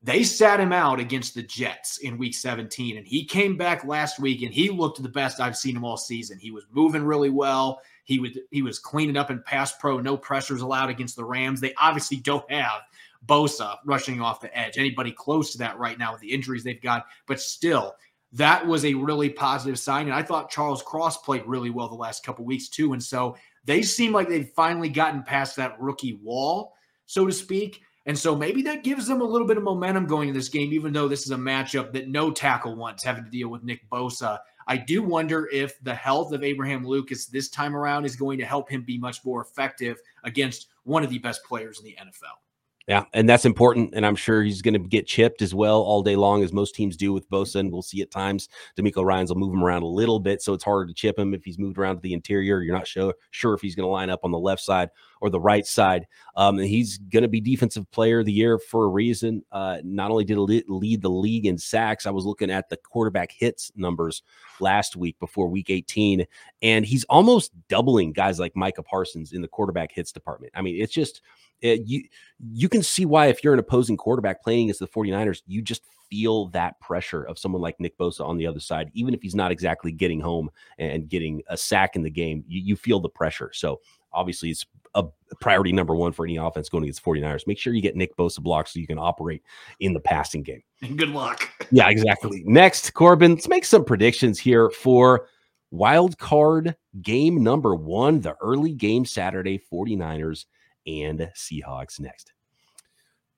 They 0.02 0.22
sat 0.22 0.60
him 0.60 0.72
out 0.72 1.00
against 1.00 1.34
the 1.34 1.42
Jets 1.42 1.98
in 1.98 2.18
week 2.18 2.34
17, 2.34 2.96
and 2.98 3.06
he 3.06 3.24
came 3.24 3.56
back 3.56 3.84
last 3.84 4.20
week 4.20 4.42
and 4.42 4.54
he 4.54 4.70
looked 4.70 5.02
the 5.02 5.08
best 5.08 5.40
I've 5.40 5.56
seen 5.56 5.76
him 5.76 5.84
all 5.84 5.96
season. 5.96 6.38
He 6.38 6.52
was 6.52 6.66
moving 6.70 7.02
really 7.02 7.30
well. 7.30 7.80
He 8.04 8.20
would 8.20 8.40
he 8.50 8.62
was 8.62 8.78
cleaning 8.78 9.16
up 9.16 9.30
in 9.30 9.42
pass 9.42 9.76
pro, 9.76 9.98
no 9.98 10.16
pressures 10.16 10.62
allowed 10.62 10.88
against 10.88 11.16
the 11.16 11.24
Rams. 11.24 11.60
They 11.60 11.74
obviously 11.74 12.18
don't 12.18 12.48
have 12.50 12.82
Bosa 13.26 13.76
rushing 13.84 14.20
off 14.20 14.40
the 14.40 14.56
edge. 14.56 14.78
Anybody 14.78 15.10
close 15.10 15.50
to 15.52 15.58
that 15.58 15.78
right 15.78 15.98
now 15.98 16.12
with 16.12 16.20
the 16.20 16.32
injuries 16.32 16.62
they've 16.62 16.80
got, 16.80 17.06
but 17.26 17.40
still, 17.40 17.96
that 18.32 18.64
was 18.64 18.84
a 18.84 18.94
really 18.94 19.30
positive 19.30 19.78
sign. 19.78 20.06
And 20.06 20.14
I 20.14 20.22
thought 20.22 20.50
Charles 20.50 20.82
Cross 20.82 21.18
played 21.18 21.44
really 21.44 21.70
well 21.70 21.88
the 21.88 21.94
last 21.94 22.24
couple 22.24 22.44
weeks 22.44 22.68
too. 22.68 22.92
And 22.92 23.02
so 23.02 23.36
they 23.64 23.82
seem 23.82 24.12
like 24.12 24.28
they've 24.28 24.50
finally 24.54 24.88
gotten 24.88 25.22
past 25.22 25.56
that 25.56 25.80
rookie 25.80 26.20
wall, 26.22 26.74
so 27.06 27.26
to 27.26 27.32
speak. 27.32 27.82
And 28.08 28.18
so 28.18 28.34
maybe 28.34 28.62
that 28.62 28.84
gives 28.84 29.06
them 29.06 29.20
a 29.20 29.24
little 29.24 29.46
bit 29.46 29.58
of 29.58 29.62
momentum 29.62 30.06
going 30.06 30.30
in 30.30 30.34
this 30.34 30.48
game, 30.48 30.72
even 30.72 30.94
though 30.94 31.08
this 31.08 31.26
is 31.26 31.30
a 31.30 31.36
matchup 31.36 31.92
that 31.92 32.08
no 32.08 32.30
tackle 32.30 32.74
wants 32.74 33.04
having 33.04 33.22
to 33.22 33.30
deal 33.30 33.50
with 33.50 33.62
Nick 33.62 33.88
Bosa. 33.90 34.38
I 34.66 34.78
do 34.78 35.02
wonder 35.02 35.46
if 35.52 35.78
the 35.82 35.94
health 35.94 36.32
of 36.32 36.42
Abraham 36.42 36.86
Lucas 36.86 37.26
this 37.26 37.50
time 37.50 37.76
around 37.76 38.06
is 38.06 38.16
going 38.16 38.38
to 38.38 38.46
help 38.46 38.70
him 38.70 38.82
be 38.82 38.96
much 38.96 39.22
more 39.26 39.42
effective 39.42 39.98
against 40.24 40.68
one 40.84 41.04
of 41.04 41.10
the 41.10 41.18
best 41.18 41.44
players 41.44 41.80
in 41.80 41.84
the 41.84 41.96
NFL. 42.00 42.47
Yeah, 42.88 43.04
and 43.12 43.28
that's 43.28 43.44
important. 43.44 43.92
And 43.94 44.06
I'm 44.06 44.16
sure 44.16 44.42
he's 44.42 44.62
going 44.62 44.72
to 44.72 44.80
get 44.80 45.06
chipped 45.06 45.42
as 45.42 45.54
well 45.54 45.82
all 45.82 46.02
day 46.02 46.16
long, 46.16 46.42
as 46.42 46.54
most 46.54 46.74
teams 46.74 46.96
do 46.96 47.12
with 47.12 47.28
Bosa. 47.28 47.56
And 47.56 47.70
we'll 47.70 47.82
see 47.82 48.00
at 48.00 48.10
times 48.10 48.48
DeMeco 48.78 49.04
Ryans 49.04 49.28
will 49.28 49.38
move 49.38 49.52
him 49.52 49.62
around 49.62 49.82
a 49.82 49.86
little 49.86 50.18
bit, 50.18 50.40
so 50.40 50.54
it's 50.54 50.64
harder 50.64 50.86
to 50.86 50.94
chip 50.94 51.18
him 51.18 51.34
if 51.34 51.44
he's 51.44 51.58
moved 51.58 51.76
around 51.76 51.96
to 51.96 52.00
the 52.00 52.14
interior. 52.14 52.62
You're 52.62 52.74
not 52.74 52.86
sure 52.86 53.12
sure 53.30 53.52
if 53.52 53.60
he's 53.60 53.74
going 53.74 53.84
to 53.84 53.90
line 53.90 54.08
up 54.08 54.20
on 54.24 54.30
the 54.30 54.38
left 54.38 54.62
side 54.62 54.88
or 55.20 55.28
the 55.28 55.38
right 55.38 55.66
side. 55.66 56.06
Um, 56.34 56.56
he's 56.56 56.96
going 56.96 57.24
to 57.24 57.28
be 57.28 57.42
defensive 57.42 57.90
player 57.90 58.20
of 58.20 58.26
the 58.26 58.32
year 58.32 58.58
for 58.58 58.84
a 58.84 58.88
reason. 58.88 59.44
Uh, 59.52 59.78
not 59.84 60.10
only 60.10 60.24
did 60.24 60.38
lead 60.38 61.02
the 61.02 61.10
league 61.10 61.44
in 61.44 61.58
sacks, 61.58 62.06
I 62.06 62.10
was 62.10 62.24
looking 62.24 62.50
at 62.50 62.70
the 62.70 62.78
quarterback 62.78 63.32
hits 63.32 63.70
numbers 63.76 64.22
last 64.60 64.96
week 64.96 65.18
before 65.18 65.48
week 65.48 65.68
18, 65.68 66.24
and 66.62 66.86
he's 66.86 67.04
almost 67.04 67.52
doubling 67.68 68.14
guys 68.14 68.40
like 68.40 68.56
Micah 68.56 68.82
Parsons 68.82 69.34
in 69.34 69.42
the 69.42 69.48
quarterback 69.48 69.92
hits 69.92 70.10
department. 70.10 70.54
I 70.56 70.62
mean, 70.62 70.80
it's 70.80 70.94
just 70.94 71.20
it, 71.60 71.82
you 71.86 72.04
you 72.52 72.68
can 72.68 72.82
see 72.82 73.04
why 73.04 73.26
if 73.26 73.42
you're 73.42 73.52
an 73.52 73.58
opposing 73.58 73.96
quarterback 73.96 74.42
playing 74.42 74.64
against 74.64 74.80
the 74.80 74.88
49ers, 74.88 75.42
you 75.46 75.62
just 75.62 75.82
feel 76.10 76.46
that 76.48 76.78
pressure 76.80 77.24
of 77.24 77.38
someone 77.38 77.62
like 77.62 77.78
Nick 77.80 77.98
Bosa 77.98 78.24
on 78.24 78.36
the 78.36 78.46
other 78.46 78.60
side, 78.60 78.90
even 78.94 79.14
if 79.14 79.22
he's 79.22 79.34
not 79.34 79.50
exactly 79.50 79.92
getting 79.92 80.20
home 80.20 80.50
and 80.78 81.08
getting 81.08 81.42
a 81.48 81.56
sack 81.56 81.96
in 81.96 82.02
the 82.02 82.10
game, 82.10 82.44
you, 82.46 82.60
you 82.60 82.76
feel 82.76 83.00
the 83.00 83.08
pressure. 83.08 83.50
So 83.52 83.80
obviously 84.12 84.50
it's 84.50 84.66
a 84.94 85.04
priority 85.40 85.72
number 85.72 85.94
one 85.94 86.12
for 86.12 86.24
any 86.24 86.36
offense 86.36 86.68
going 86.68 86.84
against 86.84 87.04
49ers. 87.04 87.46
Make 87.46 87.58
sure 87.58 87.74
you 87.74 87.82
get 87.82 87.96
Nick 87.96 88.16
Bosa 88.16 88.40
blocked 88.40 88.70
so 88.70 88.80
you 88.80 88.86
can 88.86 88.98
operate 88.98 89.42
in 89.80 89.92
the 89.92 90.00
passing 90.00 90.42
game. 90.42 90.62
Good 90.96 91.10
luck. 91.10 91.48
Yeah, 91.70 91.88
exactly. 91.90 92.42
Next, 92.46 92.94
Corbin, 92.94 93.34
let's 93.34 93.48
make 93.48 93.64
some 93.64 93.84
predictions 93.84 94.38
here 94.38 94.70
for 94.70 95.28
wild 95.70 96.18
card 96.18 96.74
game 97.02 97.42
number 97.42 97.74
one, 97.74 98.20
the 98.20 98.34
early 98.40 98.72
game 98.72 99.04
Saturday 99.04 99.60
49ers 99.72 100.46
and 100.88 101.30
Seahawks 101.36 102.00
next. 102.00 102.32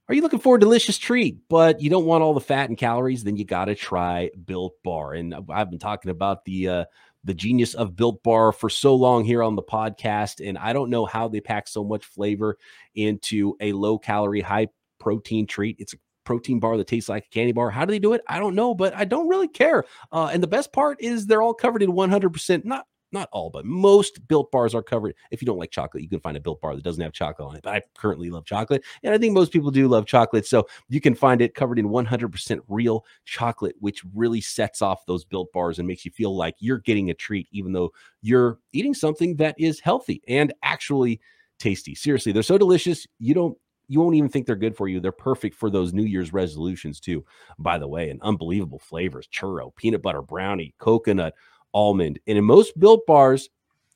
Are 0.08 0.14
you 0.14 0.22
looking 0.22 0.40
for 0.40 0.56
a 0.56 0.60
delicious 0.60 0.98
treat, 0.98 1.38
but 1.48 1.80
you 1.80 1.88
don't 1.88 2.04
want 2.04 2.22
all 2.22 2.34
the 2.34 2.40
fat 2.40 2.68
and 2.68 2.76
calories? 2.76 3.22
Then 3.22 3.36
you 3.36 3.44
got 3.44 3.66
to 3.66 3.74
try 3.74 4.30
Built 4.44 4.74
Bar. 4.82 5.14
And 5.14 5.34
I've 5.48 5.70
been 5.70 5.78
talking 5.78 6.10
about 6.10 6.44
the 6.44 6.68
uh, 6.68 6.84
the 7.22 7.34
genius 7.34 7.74
of 7.74 7.94
Built 7.94 8.22
Bar 8.22 8.52
for 8.52 8.68
so 8.70 8.94
long 8.94 9.24
here 9.24 9.42
on 9.42 9.54
the 9.54 9.62
podcast, 9.62 10.46
and 10.46 10.58
I 10.58 10.72
don't 10.72 10.90
know 10.90 11.06
how 11.06 11.28
they 11.28 11.40
pack 11.40 11.68
so 11.68 11.84
much 11.84 12.04
flavor 12.04 12.56
into 12.94 13.56
a 13.60 13.72
low 13.72 13.98
calorie, 13.98 14.40
high 14.40 14.68
protein 14.98 15.46
treat. 15.46 15.76
It's 15.78 15.92
a 15.92 15.98
protein 16.24 16.58
bar 16.58 16.76
that 16.76 16.86
tastes 16.86 17.08
like 17.08 17.26
a 17.26 17.28
candy 17.28 17.52
bar. 17.52 17.70
How 17.70 17.84
do 17.84 17.92
they 17.92 17.98
do 17.98 18.12
it? 18.14 18.22
I 18.28 18.38
don't 18.38 18.54
know, 18.54 18.74
but 18.74 18.94
I 18.96 19.04
don't 19.04 19.28
really 19.28 19.48
care. 19.48 19.84
Uh, 20.10 20.30
and 20.32 20.42
the 20.42 20.48
best 20.48 20.72
part 20.72 21.00
is 21.00 21.26
they're 21.26 21.42
all 21.42 21.54
covered 21.54 21.82
in 21.82 21.92
100% 21.92 22.64
not 22.64 22.86
not 23.12 23.29
all, 23.33 23.51
but 23.51 23.64
most 23.64 24.27
built 24.29 24.51
bars 24.51 24.75
are 24.75 24.83
covered. 24.83 25.14
If 25.31 25.42
you 25.42 25.46
don't 25.46 25.59
like 25.59 25.70
chocolate, 25.70 26.03
you 26.03 26.09
can 26.09 26.20
find 26.20 26.37
a 26.37 26.40
built 26.40 26.61
bar 26.61 26.75
that 26.75 26.85
doesn't 26.85 27.03
have 27.03 27.12
chocolate 27.12 27.49
on 27.49 27.57
it. 27.57 27.62
But 27.62 27.75
I 27.75 27.83
currently 27.96 28.31
love 28.31 28.44
chocolate, 28.44 28.85
and 29.03 29.14
I 29.14 29.18
think 29.18 29.35
most 29.35 29.53
people 29.53 29.70
do 29.70 29.88
love 29.88 30.07
chocolate. 30.07 30.46
So 30.46 30.66
you 30.88 31.01
can 31.01 31.14
find 31.14 31.40
it 31.40 31.55
covered 31.55 31.79
in 31.79 31.88
100% 31.88 32.61
real 32.68 33.05
chocolate, 33.25 33.77
which 33.81 34.03
really 34.14 34.40
sets 34.40 34.83
off 34.83 35.07
those 35.07 35.25
built 35.25 35.53
bars 35.53 35.79
and 35.79 35.88
makes 35.88 36.05
you 36.05 36.11
feel 36.11 36.37
like 36.37 36.55
you're 36.59 36.79
getting 36.79 37.11
a 37.11 37.14
treat, 37.14 37.49
even 37.53 37.73
though 37.73 37.92
you're 38.23 38.59
eating 38.73 38.94
something 38.94 39.37
that 39.37 39.55
is 39.59 39.81
healthy 39.81 40.23
and 40.29 40.53
actually 40.62 41.20
tasty. 41.59 41.94
Seriously, 41.94 42.33
they're 42.33 42.42
so 42.42 42.59
delicious. 42.59 43.07
You 43.18 43.35
don't 43.35 43.57
you 43.90 43.99
won't 43.99 44.14
even 44.14 44.31
think 44.31 44.46
they're 44.46 44.55
good 44.55 44.77
for 44.77 44.87
you. 44.87 45.01
They're 45.01 45.11
perfect 45.11 45.57
for 45.57 45.68
those 45.68 45.92
New 45.92 46.05
Year's 46.05 46.33
resolutions 46.33 47.01
too. 47.01 47.25
By 47.59 47.77
the 47.77 47.88
way, 47.88 48.09
and 48.11 48.23
unbelievable 48.23 48.79
flavors: 48.79 49.29
churro, 49.29 49.75
peanut 49.75 50.01
butter 50.01 50.23
brownie, 50.23 50.75
coconut, 50.79 51.35
almond. 51.74 52.18
And 52.26 52.38
in 52.38 52.44
most 52.44 52.78
built 52.78 53.06
bars, 53.06 53.48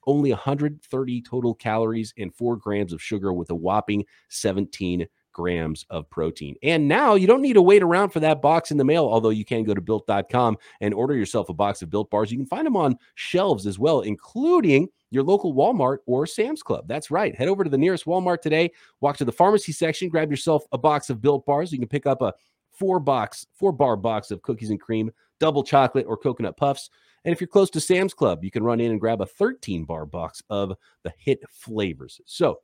only 0.06 0.30
130 0.30 1.22
total 1.22 1.54
calories 1.54 2.12
and 2.18 2.34
four 2.34 2.56
grams 2.56 2.92
of 2.92 3.02
sugar 3.02 3.32
with 3.32 3.50
a 3.50 3.54
whopping 3.54 4.04
17 4.28 5.06
grams 5.32 5.84
of 5.90 6.08
protein. 6.08 6.54
And 6.62 6.88
now 6.88 7.14
you 7.14 7.26
don't 7.26 7.42
need 7.42 7.54
to 7.54 7.62
wait 7.62 7.82
around 7.82 8.10
for 8.10 8.20
that 8.20 8.40
box 8.40 8.70
in 8.70 8.78
the 8.78 8.84
mail, 8.84 9.04
although 9.04 9.30
you 9.30 9.44
can 9.44 9.64
go 9.64 9.74
to 9.74 9.80
built.com 9.80 10.56
and 10.80 10.94
order 10.94 11.14
yourself 11.14 11.50
a 11.50 11.54
box 11.54 11.82
of 11.82 11.90
built 11.90 12.10
bars. 12.10 12.30
You 12.30 12.38
can 12.38 12.46
find 12.46 12.66
them 12.66 12.76
on 12.76 12.96
shelves 13.16 13.66
as 13.66 13.78
well, 13.78 14.00
including 14.00 14.88
your 15.10 15.24
local 15.24 15.54
Walmart 15.54 15.98
or 16.06 16.26
Sam's 16.26 16.62
Club. 16.62 16.88
That's 16.88 17.10
right. 17.10 17.34
Head 17.37 17.48
over 17.48 17.64
to 17.64 17.70
the 17.70 17.78
nearest 17.78 18.06
Walmart 18.06 18.40
today, 18.40 18.70
walk 19.00 19.16
to 19.18 19.24
the 19.24 19.32
pharmacy 19.32 19.72
section, 19.72 20.08
grab 20.08 20.30
yourself 20.30 20.64
a 20.72 20.78
box 20.78 21.10
of 21.10 21.20
built 21.20 21.44
bars. 21.44 21.72
You 21.72 21.78
can 21.78 21.88
pick 21.88 22.06
up 22.06 22.22
a 22.22 22.32
four 22.70 22.98
box, 22.98 23.46
four 23.54 23.72
bar 23.72 23.96
box 23.96 24.30
of 24.30 24.42
cookies 24.42 24.70
and 24.70 24.80
cream, 24.80 25.10
double 25.40 25.62
chocolate 25.62 26.06
or 26.08 26.16
coconut 26.16 26.56
puffs. 26.56 26.90
And 27.24 27.32
if 27.32 27.40
you're 27.40 27.48
close 27.48 27.70
to 27.70 27.80
Sam's 27.80 28.14
Club, 28.14 28.44
you 28.44 28.50
can 28.50 28.62
run 28.62 28.80
in 28.80 28.90
and 28.90 29.00
grab 29.00 29.20
a 29.20 29.26
13 29.26 29.84
bar 29.84 30.06
box 30.06 30.42
of 30.50 30.74
the 31.02 31.12
hit 31.18 31.42
flavors. 31.50 32.20
So 32.26 32.60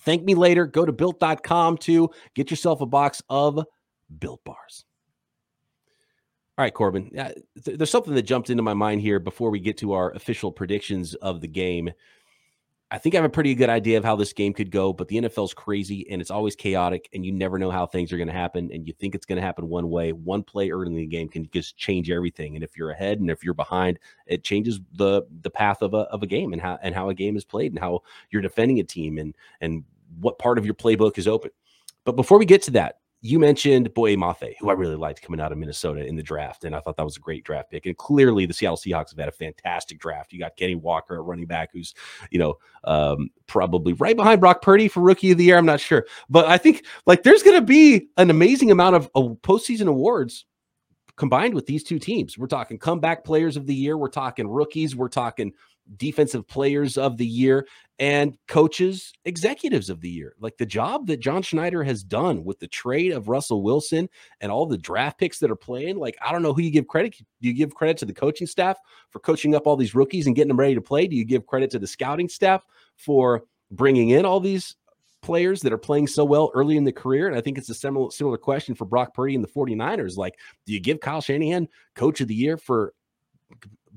thank 0.00 0.22
me 0.22 0.34
later. 0.34 0.66
Go 0.66 0.84
to 0.84 0.92
built.com 0.92 1.78
to 1.78 2.10
get 2.34 2.50
yourself 2.50 2.80
a 2.80 2.86
box 2.86 3.22
of 3.28 3.64
built 4.18 4.44
bars. 4.44 4.84
All 6.58 6.62
right, 6.62 6.72
Corbin. 6.72 7.10
there's 7.54 7.90
something 7.90 8.14
that 8.14 8.22
jumped 8.22 8.48
into 8.48 8.62
my 8.62 8.72
mind 8.72 9.02
here 9.02 9.18
before 9.18 9.50
we 9.50 9.60
get 9.60 9.76
to 9.78 9.92
our 9.92 10.12
official 10.12 10.50
predictions 10.50 11.14
of 11.16 11.42
the 11.42 11.48
game. 11.48 11.90
I 12.88 12.98
think 12.98 13.14
I 13.14 13.18
have 13.18 13.24
a 13.24 13.28
pretty 13.28 13.52
good 13.56 13.68
idea 13.68 13.98
of 13.98 14.04
how 14.04 14.14
this 14.14 14.32
game 14.32 14.52
could 14.52 14.70
go, 14.70 14.92
but 14.92 15.08
the 15.08 15.16
NFL's 15.16 15.52
crazy 15.52 16.08
and 16.08 16.20
it's 16.20 16.30
always 16.30 16.54
chaotic, 16.54 17.08
and 17.12 17.26
you 17.26 17.32
never 17.32 17.58
know 17.58 17.70
how 17.70 17.84
things 17.84 18.12
are 18.12 18.16
going 18.16 18.28
to 18.28 18.32
happen. 18.32 18.70
And 18.72 18.86
you 18.86 18.92
think 18.92 19.16
it's 19.16 19.26
going 19.26 19.36
to 19.36 19.42
happen 19.42 19.68
one 19.68 19.90
way. 19.90 20.12
One 20.12 20.44
play 20.44 20.70
early 20.70 20.86
in 20.86 20.94
the 20.94 21.06
game 21.06 21.28
can 21.28 21.48
just 21.52 21.76
change 21.76 22.10
everything. 22.10 22.54
And 22.54 22.62
if 22.62 22.76
you're 22.76 22.90
ahead 22.90 23.18
and 23.18 23.28
if 23.28 23.42
you're 23.42 23.54
behind, 23.54 23.98
it 24.26 24.44
changes 24.44 24.78
the 24.94 25.22
the 25.42 25.50
path 25.50 25.82
of 25.82 25.94
a 25.94 26.08
of 26.12 26.22
a 26.22 26.26
game 26.28 26.52
and 26.52 26.62
how 26.62 26.78
and 26.80 26.94
how 26.94 27.08
a 27.08 27.14
game 27.14 27.36
is 27.36 27.44
played 27.44 27.72
and 27.72 27.80
how 27.80 28.02
you're 28.30 28.42
defending 28.42 28.78
a 28.78 28.84
team 28.84 29.18
and 29.18 29.34
and 29.60 29.82
what 30.20 30.38
part 30.38 30.56
of 30.56 30.64
your 30.64 30.74
playbook 30.74 31.18
is 31.18 31.26
open. 31.26 31.50
But 32.04 32.14
before 32.14 32.38
we 32.38 32.46
get 32.46 32.62
to 32.62 32.70
that, 32.72 33.00
you 33.26 33.38
mentioned 33.38 33.92
Boye 33.92 34.16
Mafe, 34.16 34.54
who 34.60 34.70
I 34.70 34.74
really 34.74 34.96
liked 34.96 35.22
coming 35.22 35.40
out 35.40 35.52
of 35.52 35.58
Minnesota 35.58 36.06
in 36.06 36.16
the 36.16 36.22
draft, 36.22 36.64
and 36.64 36.74
I 36.74 36.80
thought 36.80 36.96
that 36.96 37.04
was 37.04 37.16
a 37.16 37.20
great 37.20 37.44
draft 37.44 37.70
pick. 37.70 37.86
And 37.86 37.96
clearly, 37.96 38.46
the 38.46 38.54
Seattle 38.54 38.76
Seahawks 38.76 39.10
have 39.10 39.18
had 39.18 39.28
a 39.28 39.32
fantastic 39.32 39.98
draft. 39.98 40.32
You 40.32 40.38
got 40.38 40.56
Kenny 40.56 40.76
Walker, 40.76 41.16
a 41.16 41.20
running 41.20 41.46
back, 41.46 41.70
who's 41.72 41.94
you 42.30 42.38
know 42.38 42.54
um, 42.84 43.30
probably 43.46 43.92
right 43.94 44.16
behind 44.16 44.40
Brock 44.40 44.62
Purdy 44.62 44.88
for 44.88 45.00
Rookie 45.00 45.32
of 45.32 45.38
the 45.38 45.44
Year. 45.44 45.58
I'm 45.58 45.66
not 45.66 45.80
sure, 45.80 46.06
but 46.30 46.46
I 46.46 46.58
think 46.58 46.84
like 47.06 47.24
there's 47.24 47.42
going 47.42 47.58
to 47.58 47.66
be 47.66 48.08
an 48.16 48.30
amazing 48.30 48.70
amount 48.70 48.96
of 48.96 49.10
uh, 49.14 49.34
postseason 49.42 49.88
awards 49.88 50.46
combined 51.16 51.54
with 51.54 51.66
these 51.66 51.82
two 51.82 51.98
teams. 51.98 52.38
We're 52.38 52.46
talking 52.46 52.78
comeback 52.78 53.24
players 53.24 53.56
of 53.56 53.66
the 53.66 53.74
year. 53.74 53.96
We're 53.96 54.08
talking 54.08 54.46
rookies. 54.46 54.94
We're 54.94 55.08
talking 55.08 55.52
defensive 55.96 56.46
players 56.46 56.98
of 56.98 57.16
the 57.16 57.26
year 57.26 57.66
and 57.98 58.36
coaches, 58.46 59.12
executives 59.24 59.88
of 59.88 60.00
the 60.00 60.10
year. 60.10 60.34
Like 60.38 60.58
the 60.58 60.66
job 60.66 61.06
that 61.06 61.20
John 61.20 61.42
Schneider 61.42 61.82
has 61.82 62.02
done 62.02 62.44
with 62.44 62.58
the 62.58 62.66
trade 62.66 63.12
of 63.12 63.28
Russell 63.28 63.62
Wilson 63.62 64.08
and 64.40 64.52
all 64.52 64.66
the 64.66 64.76
draft 64.76 65.18
picks 65.18 65.38
that 65.38 65.50
are 65.50 65.56
playing. 65.56 65.96
Like, 65.96 66.16
I 66.24 66.32
don't 66.32 66.42
know 66.42 66.52
who 66.52 66.62
you 66.62 66.70
give 66.70 66.88
credit. 66.88 67.16
Do 67.16 67.48
you 67.48 67.54
give 67.54 67.74
credit 67.74 67.96
to 67.98 68.04
the 68.04 68.12
coaching 68.12 68.46
staff 68.46 68.78
for 69.10 69.20
coaching 69.20 69.54
up 69.54 69.66
all 69.66 69.76
these 69.76 69.94
rookies 69.94 70.26
and 70.26 70.36
getting 70.36 70.48
them 70.48 70.60
ready 70.60 70.74
to 70.74 70.82
play? 70.82 71.06
Do 71.06 71.16
you 71.16 71.24
give 71.24 71.46
credit 71.46 71.70
to 71.70 71.78
the 71.78 71.86
scouting 71.86 72.28
staff 72.28 72.64
for 72.96 73.44
bringing 73.70 74.10
in 74.10 74.26
all 74.26 74.40
these 74.40 74.76
players 75.22 75.60
that 75.62 75.72
are 75.72 75.78
playing 75.78 76.06
so 76.06 76.24
well 76.24 76.50
early 76.54 76.76
in 76.76 76.84
the 76.84 76.92
career? 76.92 77.28
And 77.28 77.36
I 77.36 77.40
think 77.40 77.56
it's 77.56 77.70
a 77.70 77.74
similar, 77.74 78.10
similar 78.10 78.36
question 78.36 78.74
for 78.74 78.84
Brock 78.84 79.14
Purdy 79.14 79.34
and 79.34 79.44
the 79.44 79.48
49ers. 79.48 80.18
Like, 80.18 80.34
do 80.66 80.74
you 80.74 80.80
give 80.80 81.00
Kyle 81.00 81.22
Shanahan 81.22 81.68
coach 81.94 82.20
of 82.20 82.28
the 82.28 82.34
year 82.34 82.58
for 82.58 82.92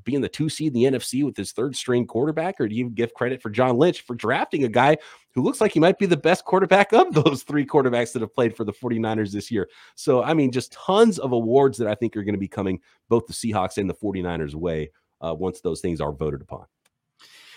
being 0.10 0.22
the 0.22 0.28
two 0.28 0.50
seed 0.50 0.76
in 0.76 0.92
the 0.92 0.98
NFC 0.98 1.24
with 1.24 1.38
his 1.38 1.52
third 1.52 1.76
string 1.76 2.08
quarterback, 2.08 2.60
or 2.60 2.68
do 2.68 2.74
you 2.74 2.90
give 2.90 3.14
credit 3.14 3.44
for 3.44 3.52
John 3.52 3.78
Lynch 3.78 4.02
for 4.02 4.16
drafting 4.16 4.64
a 4.64 4.68
guy 4.68 4.98
who 5.36 5.44
looks 5.44 5.62
like 5.62 5.72
he 5.72 5.80
might 5.80 6.00
be 6.00 6.08
the 6.08 6.18
best 6.18 6.46
quarterback 6.46 6.92
of 6.94 7.14
those 7.24 7.44
three 7.44 7.64
quarterbacks 7.64 8.14
that 8.14 8.24
have 8.24 8.34
played 8.34 8.58
for 8.58 8.64
the 8.64 8.74
49ers 8.74 9.32
this 9.32 9.52
year? 9.52 9.70
So, 9.94 10.24
I 10.24 10.34
mean, 10.34 10.52
just 10.52 10.72
tons 10.72 11.20
of 11.20 11.32
awards 11.32 11.78
that 11.78 11.88
I 11.88 11.94
think 11.94 12.18
are 12.18 12.24
going 12.24 12.34
to 12.34 12.40
be 12.40 12.48
coming 12.48 12.80
both 13.08 13.28
the 13.28 13.34
Seahawks 13.34 13.78
and 13.78 13.88
the 13.88 13.94
49ers 13.94 14.56
way 14.56 14.90
uh, 15.22 15.36
once 15.38 15.62
those 15.62 15.80
things 15.80 16.02
are 16.02 16.12
voted 16.12 16.42
upon. 16.42 16.66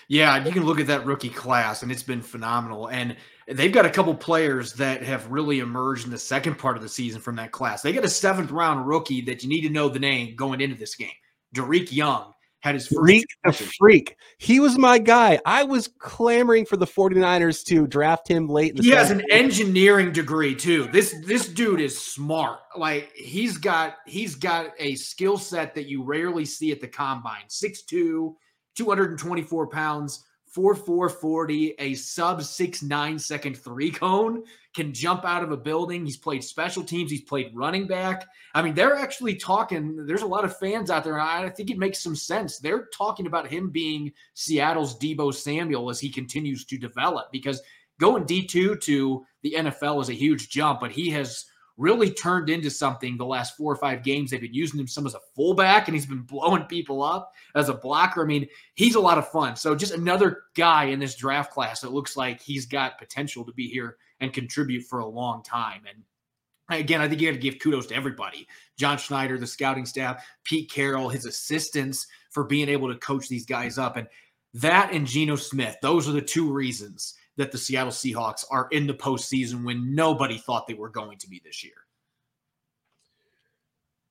Yeah, 0.09 0.45
you 0.45 0.53
can 0.53 0.67
look 0.67 0.79
at 0.79 0.89
that 0.89 1.07
rookie 1.07 1.31
class, 1.31 1.83
and 1.83 1.91
it's 1.91 2.03
been 2.03 2.21
phenomenal. 2.21 2.89
And 2.89 3.17
they've 3.49 3.73
got 3.73 3.87
a 3.87 3.91
couple 3.91 4.15
players 4.15 4.75
that 4.75 5.03
have 5.03 5.31
really 5.31 5.61
emerged 5.61 6.05
in 6.05 6.11
the 6.11 6.19
second 6.19 6.59
part 6.59 6.77
of 6.77 6.83
the 6.83 6.89
season 6.89 7.23
from 7.23 7.37
that 7.37 7.51
class. 7.51 7.81
They 7.81 7.95
got 7.95 8.05
a 8.05 8.11
seventh 8.11 8.51
round 8.51 8.87
rookie 8.87 9.23
that 9.23 9.43
you 9.43 9.49
need 9.49 9.63
to 9.63 9.71
know 9.71 9.89
the 9.89 9.99
name 9.99 10.37
going 10.37 10.61
into 10.61 10.77
this 10.77 10.97
game. 10.97 11.09
Dareke 11.55 11.93
Young 11.93 12.33
had 12.63 12.75
his 12.75 12.87
freak 12.87 13.27
the 13.45 13.53
freak. 13.53 14.17
He 14.39 14.61
was 14.61 14.79
my 14.79 14.99
guy. 14.99 15.41
I 15.45 15.65
was 15.65 15.89
clamoring 15.99 16.65
for 16.65 16.77
the 16.77 16.87
49ers 16.87 17.65
to 17.67 17.87
draft 17.89 18.29
him 18.29 18.49
late. 18.49 18.79
he 18.79 18.91
has 18.91 19.11
an 19.11 19.23
engineering 19.31 20.13
degree 20.13 20.55
too. 20.55 20.89
This 20.93 21.15
this 21.27 21.49
dude 21.49 21.81
is 21.81 21.99
smart. 22.01 22.61
Like 22.77 23.11
he's 23.15 23.59
got 23.59 23.97
he's 24.07 24.37
got 24.37 24.71
a 24.79 24.95
skill 24.95 25.39
set 25.39 25.75
that 25.75 25.87
you 25.87 26.05
rarely 26.05 26.45
see 26.45 26.71
at 26.71 26.81
the 26.81 26.89
combine. 26.89 27.45
6'2, 27.49 28.35
224 28.77 29.67
pounds 29.67 30.25
4440, 30.53 31.75
a 31.79 31.95
sub 31.95 32.43
six 32.43 32.83
nine 32.83 33.19
second 33.19 33.57
three 33.57 33.91
cone, 33.91 34.45
can 34.75 34.93
jump 34.93 35.25
out 35.25 35.43
of 35.43 35.51
a 35.51 35.57
building. 35.57 36.05
He's 36.05 36.19
played 36.19 36.45
special 36.45 36.85
teams, 36.85 37.11
he's 37.11 37.23
played 37.23 37.53
running 37.55 37.87
back. 37.87 38.27
I 38.55 38.63
mean, 38.63 38.75
they're 38.75 38.97
actually 38.97 39.37
talking. 39.37 40.05
There's 40.07 40.23
a 40.23 40.27
lot 40.27 40.45
of 40.45 40.59
fans 40.59 40.91
out 40.91 41.05
there. 41.05 41.19
And 41.19 41.47
I 41.47 41.49
think 41.49 41.71
it 41.71 41.79
makes 41.79 42.01
some 42.01 42.17
sense. 42.17 42.59
They're 42.59 42.87
talking 42.95 43.27
about 43.27 43.49
him 43.49 43.71
being 43.71 44.13
Seattle's 44.35 44.99
Deebo 44.99 45.33
Samuel 45.33 45.89
as 45.89 46.01
he 46.01 46.11
continues 46.11 46.67
to 46.67 46.77
develop 46.77 47.33
because 47.33 47.63
going 47.99 48.25
D2 48.25 48.81
to 48.81 49.25
the 49.43 49.55
NFL 49.57 50.03
is 50.03 50.11
a 50.11 50.15
huge 50.15 50.51
jump, 50.51 50.81
but 50.81 50.93
he 50.93 51.09
has 51.11 51.47
really 51.77 52.11
turned 52.11 52.51
into 52.51 52.71
something 52.71 53.17
the 53.17 53.25
last 53.25 53.57
four 53.57 53.73
or 53.73 53.77
five 53.77 54.03
games. 54.03 54.31
They've 54.31 54.41
been 54.41 54.55
using 54.55 54.81
him 54.81 54.87
some 54.87 55.07
as 55.07 55.15
a 55.15 55.21
fullback, 55.35 55.89
and 55.89 55.95
he's 55.95 56.07
been 56.07 56.23
blowing 56.23 56.65
people 56.65 57.03
up 57.03 57.33
as 57.55 57.69
a 57.69 57.75
blocker. 57.75 58.23
I 58.23 58.27
mean, 58.27 58.47
he's 58.75 58.95
a 58.95 59.01
lot 59.01 59.19
of 59.19 59.29
fun. 59.29 59.57
So 59.57 59.75
just 59.75 59.93
another 59.93 60.45
guy 60.55 60.85
in 60.85 60.99
this 60.99 61.17
draft 61.17 61.53
class 61.53 61.81
that 61.81 61.93
looks 61.93 62.17
like 62.17 62.41
he's 62.41 62.67
got 62.67 62.99
potential 62.99 63.45
to 63.45 63.53
be 63.53 63.69
here 63.69 63.97
and 64.21 64.33
contribute 64.33 64.85
for 64.85 65.01
a 65.01 65.07
long 65.07 65.43
time. 65.43 65.83
And 65.89 66.79
again, 66.81 67.01
I 67.01 67.09
think 67.09 67.21
you 67.21 67.29
got 67.29 67.35
to 67.35 67.41
give 67.41 67.59
kudos 67.59 67.87
to 67.87 67.95
everybody. 67.95 68.47
John 68.79 68.99
Schneider, 68.99 69.39
the 69.39 69.47
scouting 69.47 69.87
staff, 69.87 70.25
Pete 70.45 70.71
Carroll, 70.71 71.09
his 71.09 71.27
assistants 71.27 72.07
for 72.31 72.45
being 72.45 72.69
able 72.69 72.93
to 72.93 72.99
coach 72.99 73.29
these 73.29 73.47
guys 73.47 73.79
up. 73.79 73.97
And 73.97 74.07
that 74.55 74.93
and 74.93 75.07
Geno 75.07 75.37
Smith, 75.37 75.77
those 75.83 76.09
are 76.09 76.13
the 76.13 76.23
two 76.23 76.53
reasons 76.53 77.15
that 77.37 77.53
the 77.53 77.59
Seattle 77.59 77.93
Seahawks 77.93 78.45
are 78.51 78.69
in 78.71 78.87
the 78.87 78.95
postseason 78.95 79.65
when 79.65 79.95
nobody 79.95 80.39
thought 80.39 80.67
they 80.67 80.75
were 80.75 80.91
going 80.91 81.19
to 81.19 81.29
be 81.29 81.41
this 81.45 81.65
year. 81.65 81.73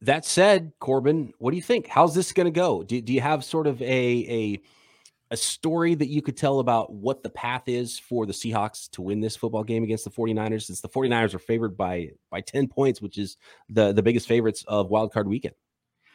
That 0.02 0.26
said, 0.26 0.72
Corbin, 0.80 1.34
what 1.38 1.52
do 1.52 1.58
you 1.58 1.64
think? 1.64 1.88
How's 1.88 2.16
this 2.16 2.32
going 2.32 2.46
to 2.46 2.52
go? 2.52 2.84
Do, 2.84 3.00
do 3.02 3.14
you 3.14 3.22
have 3.22 3.44
sort 3.44 3.68
of 3.68 3.82
a, 3.82 3.86
a 3.86 4.62
a 5.32 5.38
story 5.38 5.96
that 5.96 6.10
you 6.10 6.22
could 6.22 6.36
tell 6.36 6.60
about 6.60 6.92
what 6.92 7.24
the 7.24 7.30
path 7.30 7.64
is 7.68 7.98
for 7.98 8.26
the 8.26 8.34
Seahawks 8.34 8.90
to 8.92 9.02
win 9.02 9.22
this 9.22 9.38
football 9.38 9.64
game 9.64 9.82
against 9.82 10.04
the 10.04 10.12
49ers 10.12 10.64
since 10.64 10.82
the 10.82 10.90
49ers 10.90 11.34
are 11.34 11.40
favored 11.40 11.78
by 11.78 12.10
by 12.30 12.42
10 12.42 12.68
points, 12.68 13.02
which 13.02 13.18
is 13.18 13.38
the 13.70 13.94
the 13.94 14.04
biggest 14.04 14.28
favorites 14.28 14.66
of 14.68 14.90
wild 14.90 15.14
card 15.14 15.28
weekend. 15.28 15.56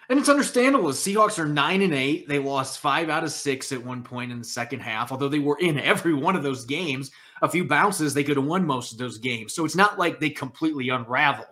And 0.08 0.18
it's 0.18 0.28
understandable. 0.28 0.86
The 0.86 0.94
Seahawks 0.94 1.38
are 1.38 1.46
nine 1.46 1.82
and 1.82 1.92
eight. 1.92 2.28
They 2.28 2.38
lost 2.38 2.78
five 2.78 3.08
out 3.08 3.24
of 3.24 3.32
six 3.32 3.72
at 3.72 3.84
one 3.84 4.02
point 4.02 4.30
in 4.30 4.38
the 4.38 4.44
second 4.44 4.80
half, 4.80 5.10
although 5.10 5.28
they 5.28 5.40
were 5.40 5.58
in 5.58 5.78
every 5.80 6.14
one 6.14 6.36
of 6.36 6.42
those 6.42 6.64
games. 6.64 7.10
A 7.42 7.48
few 7.48 7.64
bounces, 7.64 8.14
they 8.14 8.24
could 8.24 8.36
have 8.36 8.46
won 8.46 8.66
most 8.66 8.92
of 8.92 8.98
those 8.98 9.18
games. 9.18 9.54
So 9.54 9.64
it's 9.64 9.74
not 9.74 9.98
like 9.98 10.20
they 10.20 10.30
completely 10.30 10.88
unraveled. 10.88 11.48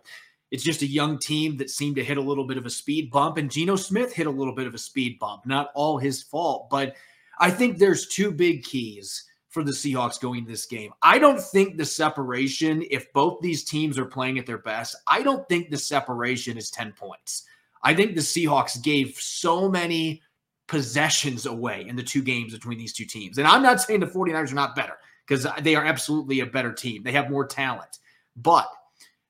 It's 0.51 0.63
just 0.63 0.83
a 0.83 0.87
young 0.87 1.19
team 1.19 1.57
that 1.57 1.71
seemed 1.71 1.97
to 1.97 2.05
hit 2.05 2.17
a 2.17 2.23
little 2.23 2.47
bit 2.47 2.59
of 2.59 2.65
a 2.65 2.71
speed 2.71 3.11
bump, 3.11 3.39
and 3.39 3.51
Geno 3.51 3.75
Smith 3.75 4.13
hit 4.13 4.29
a 4.29 4.31
little 4.31 4.55
bit 4.55 4.69
of 4.69 4.75
a 4.75 4.79
speed 4.79 5.19
bump. 5.19 5.47
Not 5.47 5.71
all 5.75 5.99
his 5.99 6.23
fault, 6.23 6.69
but 6.71 6.95
I 7.41 7.51
think 7.51 7.79
there's 7.79 8.07
two 8.07 8.31
big 8.31 8.63
keys 8.63 9.25
for 9.49 9.65
the 9.65 9.73
Seahawks 9.73 10.21
going 10.21 10.45
this 10.45 10.67
game. 10.67 10.93
I 11.03 11.19
don't 11.19 11.41
think 11.41 11.77
the 11.77 11.85
separation, 11.85 12.85
if 12.91 13.13
both 13.13 13.41
these 13.41 13.65
teams 13.65 13.99
are 13.99 14.05
playing 14.05 14.39
at 14.39 14.47
their 14.47 14.59
best, 14.59 14.97
I 15.07 15.23
don't 15.23 15.49
think 15.49 15.71
the 15.71 15.79
separation 15.79 16.57
is 16.57 16.71
10 16.71 16.93
points. 16.93 17.45
I 17.85 17.95
think 17.95 18.15
the 18.15 18.23
Seahawks 18.23 18.83
gave 18.83 19.17
so 19.21 19.69
many 19.69 20.23
possessions 20.67 21.47
away 21.47 21.85
in 21.87 21.95
the 21.95 22.03
two 22.03 22.23
games 22.23 22.55
between 22.55 22.79
these 22.79 22.95
two 22.95 23.05
teams. 23.05 23.39
And 23.39 23.47
I'm 23.47 23.63
not 23.63 23.81
saying 23.81 24.01
the 24.01 24.07
49ers 24.07 24.51
are 24.51 24.55
not 24.55 24.75
better 24.75 24.95
because 25.27 25.47
they 25.61 25.75
are 25.75 25.85
absolutely 25.85 26.41
a 26.41 26.47
better 26.47 26.73
team. 26.73 27.03
They 27.03 27.13
have 27.13 27.31
more 27.31 27.47
talent. 27.47 27.99
But 28.37 28.69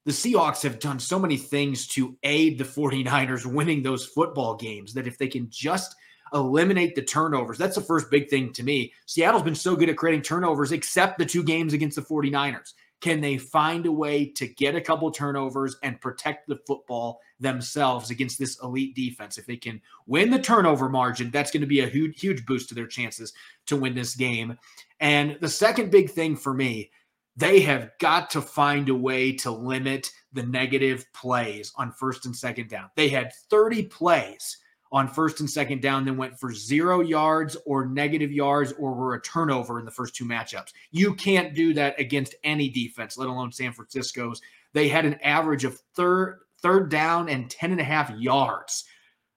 the 0.04 0.12
Seahawks 0.12 0.62
have 0.62 0.78
done 0.78 0.98
so 0.98 1.18
many 1.18 1.36
things 1.36 1.86
to 1.88 2.16
aid 2.22 2.58
the 2.58 2.64
49ers 2.64 3.46
winning 3.46 3.82
those 3.82 4.06
football 4.06 4.54
games 4.54 4.94
that 4.94 5.06
if 5.06 5.18
they 5.18 5.28
can 5.28 5.48
just 5.50 5.96
eliminate 6.32 6.94
the 6.94 7.02
turnovers, 7.02 7.58
that's 7.58 7.76
the 7.76 7.80
first 7.80 8.10
big 8.10 8.28
thing 8.28 8.52
to 8.52 8.62
me. 8.62 8.92
Seattle's 9.06 9.42
been 9.42 9.54
so 9.54 9.74
good 9.74 9.88
at 9.88 9.96
creating 9.96 10.22
turnovers, 10.22 10.72
except 10.72 11.18
the 11.18 11.26
two 11.26 11.42
games 11.42 11.72
against 11.72 11.96
the 11.96 12.02
49ers. 12.02 12.74
Can 13.00 13.20
they 13.20 13.38
find 13.38 13.86
a 13.86 13.92
way 13.92 14.26
to 14.32 14.46
get 14.46 14.76
a 14.76 14.80
couple 14.80 15.10
turnovers 15.10 15.76
and 15.82 16.00
protect 16.00 16.48
the 16.48 16.58
football 16.66 17.20
themselves 17.44 18.10
against 18.10 18.38
this 18.38 18.58
elite 18.62 18.96
defense? 18.96 19.38
If 19.38 19.46
they 19.46 19.56
can 19.56 19.80
win 20.06 20.30
the 20.30 20.38
turnover 20.40 20.88
margin, 20.88 21.30
that's 21.30 21.52
going 21.52 21.60
to 21.60 21.66
be 21.66 21.80
a 21.80 21.86
huge, 21.86 22.20
huge 22.20 22.44
boost 22.44 22.68
to 22.70 22.74
their 22.74 22.88
chances 22.88 23.32
to 23.66 23.76
win 23.76 23.94
this 23.94 24.16
game. 24.16 24.58
And 24.98 25.38
the 25.40 25.48
second 25.48 25.90
big 25.90 26.10
thing 26.10 26.34
for 26.34 26.52
me, 26.52 26.90
they 27.36 27.60
have 27.60 27.90
got 28.00 28.30
to 28.30 28.40
find 28.40 28.88
a 28.88 28.94
way 28.94 29.32
to 29.32 29.50
limit 29.50 30.10
the 30.32 30.44
negative 30.44 31.04
plays 31.12 31.72
on 31.76 31.92
first 31.92 32.26
and 32.26 32.34
second 32.34 32.68
down. 32.68 32.90
They 32.96 33.08
had 33.08 33.32
30 33.50 33.84
plays 33.84 34.58
on 34.94 35.08
first 35.08 35.40
and 35.40 35.50
second 35.50 35.82
down, 35.82 36.04
then 36.04 36.16
went 36.16 36.38
for 36.38 36.54
zero 36.54 37.00
yards 37.00 37.56
or 37.66 37.84
negative 37.84 38.30
yards 38.30 38.72
or 38.78 38.94
were 38.94 39.14
a 39.14 39.22
turnover 39.22 39.80
in 39.80 39.84
the 39.84 39.90
first 39.90 40.14
two 40.14 40.24
matchups. 40.24 40.72
You 40.92 41.14
can't 41.14 41.52
do 41.52 41.74
that 41.74 41.98
against 41.98 42.36
any 42.44 42.68
defense, 42.68 43.18
let 43.18 43.28
alone 43.28 43.50
San 43.50 43.72
Francisco's. 43.72 44.40
They 44.72 44.86
had 44.86 45.04
an 45.04 45.14
average 45.14 45.64
of 45.64 45.80
third 45.96 46.43
third 46.64 46.90
down 46.90 47.28
and 47.28 47.50
10 47.50 47.72
and 47.72 47.80
a 47.80 47.84
half 47.84 48.10
yards 48.18 48.84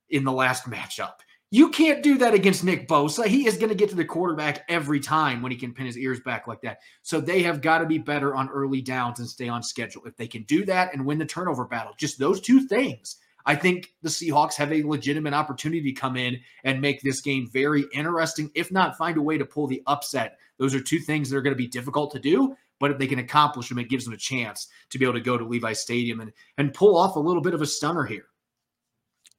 in 0.09 0.23
the 0.23 0.31
last 0.31 0.63
matchup. 0.63 1.15
You 1.51 1.69
can't 1.69 2.01
do 2.01 2.17
that 2.19 2.33
against 2.33 2.63
Nick 2.63 2.87
Bosa. 2.87 3.25
He 3.25 3.47
is 3.47 3.57
going 3.57 3.69
to 3.69 3.75
get 3.75 3.89
to 3.89 3.95
the 3.95 4.05
quarterback 4.05 4.63
every 4.69 5.01
time 5.01 5.41
when 5.41 5.51
he 5.51 5.57
can 5.57 5.73
pin 5.73 5.85
his 5.85 5.97
ears 5.97 6.21
back 6.21 6.47
like 6.47 6.61
that. 6.61 6.79
So 7.03 7.19
they 7.19 7.43
have 7.43 7.61
got 7.61 7.79
to 7.79 7.85
be 7.85 7.97
better 7.97 8.33
on 8.33 8.49
early 8.49 8.81
downs 8.81 9.19
and 9.19 9.27
stay 9.27 9.49
on 9.49 9.61
schedule. 9.61 10.03
If 10.05 10.15
they 10.15 10.27
can 10.27 10.43
do 10.43 10.65
that 10.65 10.93
and 10.93 11.05
win 11.05 11.19
the 11.19 11.25
turnover 11.25 11.65
battle, 11.65 11.93
just 11.97 12.17
those 12.17 12.39
two 12.39 12.61
things, 12.67 13.17
I 13.45 13.55
think 13.55 13.93
the 14.01 14.09
Seahawks 14.09 14.55
have 14.55 14.73
a 14.73 14.83
legitimate 14.83 15.33
opportunity 15.33 15.81
to 15.83 15.99
come 15.99 16.17
in 16.17 16.39
and 16.63 16.81
make 16.81 17.01
this 17.01 17.21
game 17.21 17.49
very 17.51 17.85
interesting, 17.93 18.51
if 18.55 18.71
not 18.71 18.97
find 18.97 19.17
a 19.17 19.21
way 19.21 19.37
to 19.37 19.45
pull 19.45 19.67
the 19.67 19.83
upset. 19.87 20.37
Those 20.59 20.75
are 20.75 20.81
two 20.81 20.99
things 20.99 21.29
that 21.29 21.37
are 21.37 21.41
going 21.41 21.55
to 21.55 21.57
be 21.57 21.67
difficult 21.67 22.11
to 22.11 22.19
do, 22.19 22.55
but 22.79 22.91
if 22.91 22.97
they 22.97 23.07
can 23.07 23.19
accomplish 23.19 23.69
them, 23.69 23.79
it 23.79 23.89
gives 23.89 24.05
them 24.05 24.13
a 24.13 24.17
chance 24.17 24.67
to 24.89 24.99
be 24.99 25.05
able 25.05 25.15
to 25.15 25.21
go 25.21 25.37
to 25.37 25.45
Levi 25.45 25.73
Stadium 25.73 26.19
and, 26.19 26.31
and 26.57 26.73
pull 26.73 26.97
off 26.97 27.15
a 27.15 27.19
little 27.19 27.41
bit 27.41 27.53
of 27.53 27.61
a 27.61 27.65
stunner 27.65 28.05
here. 28.05 28.25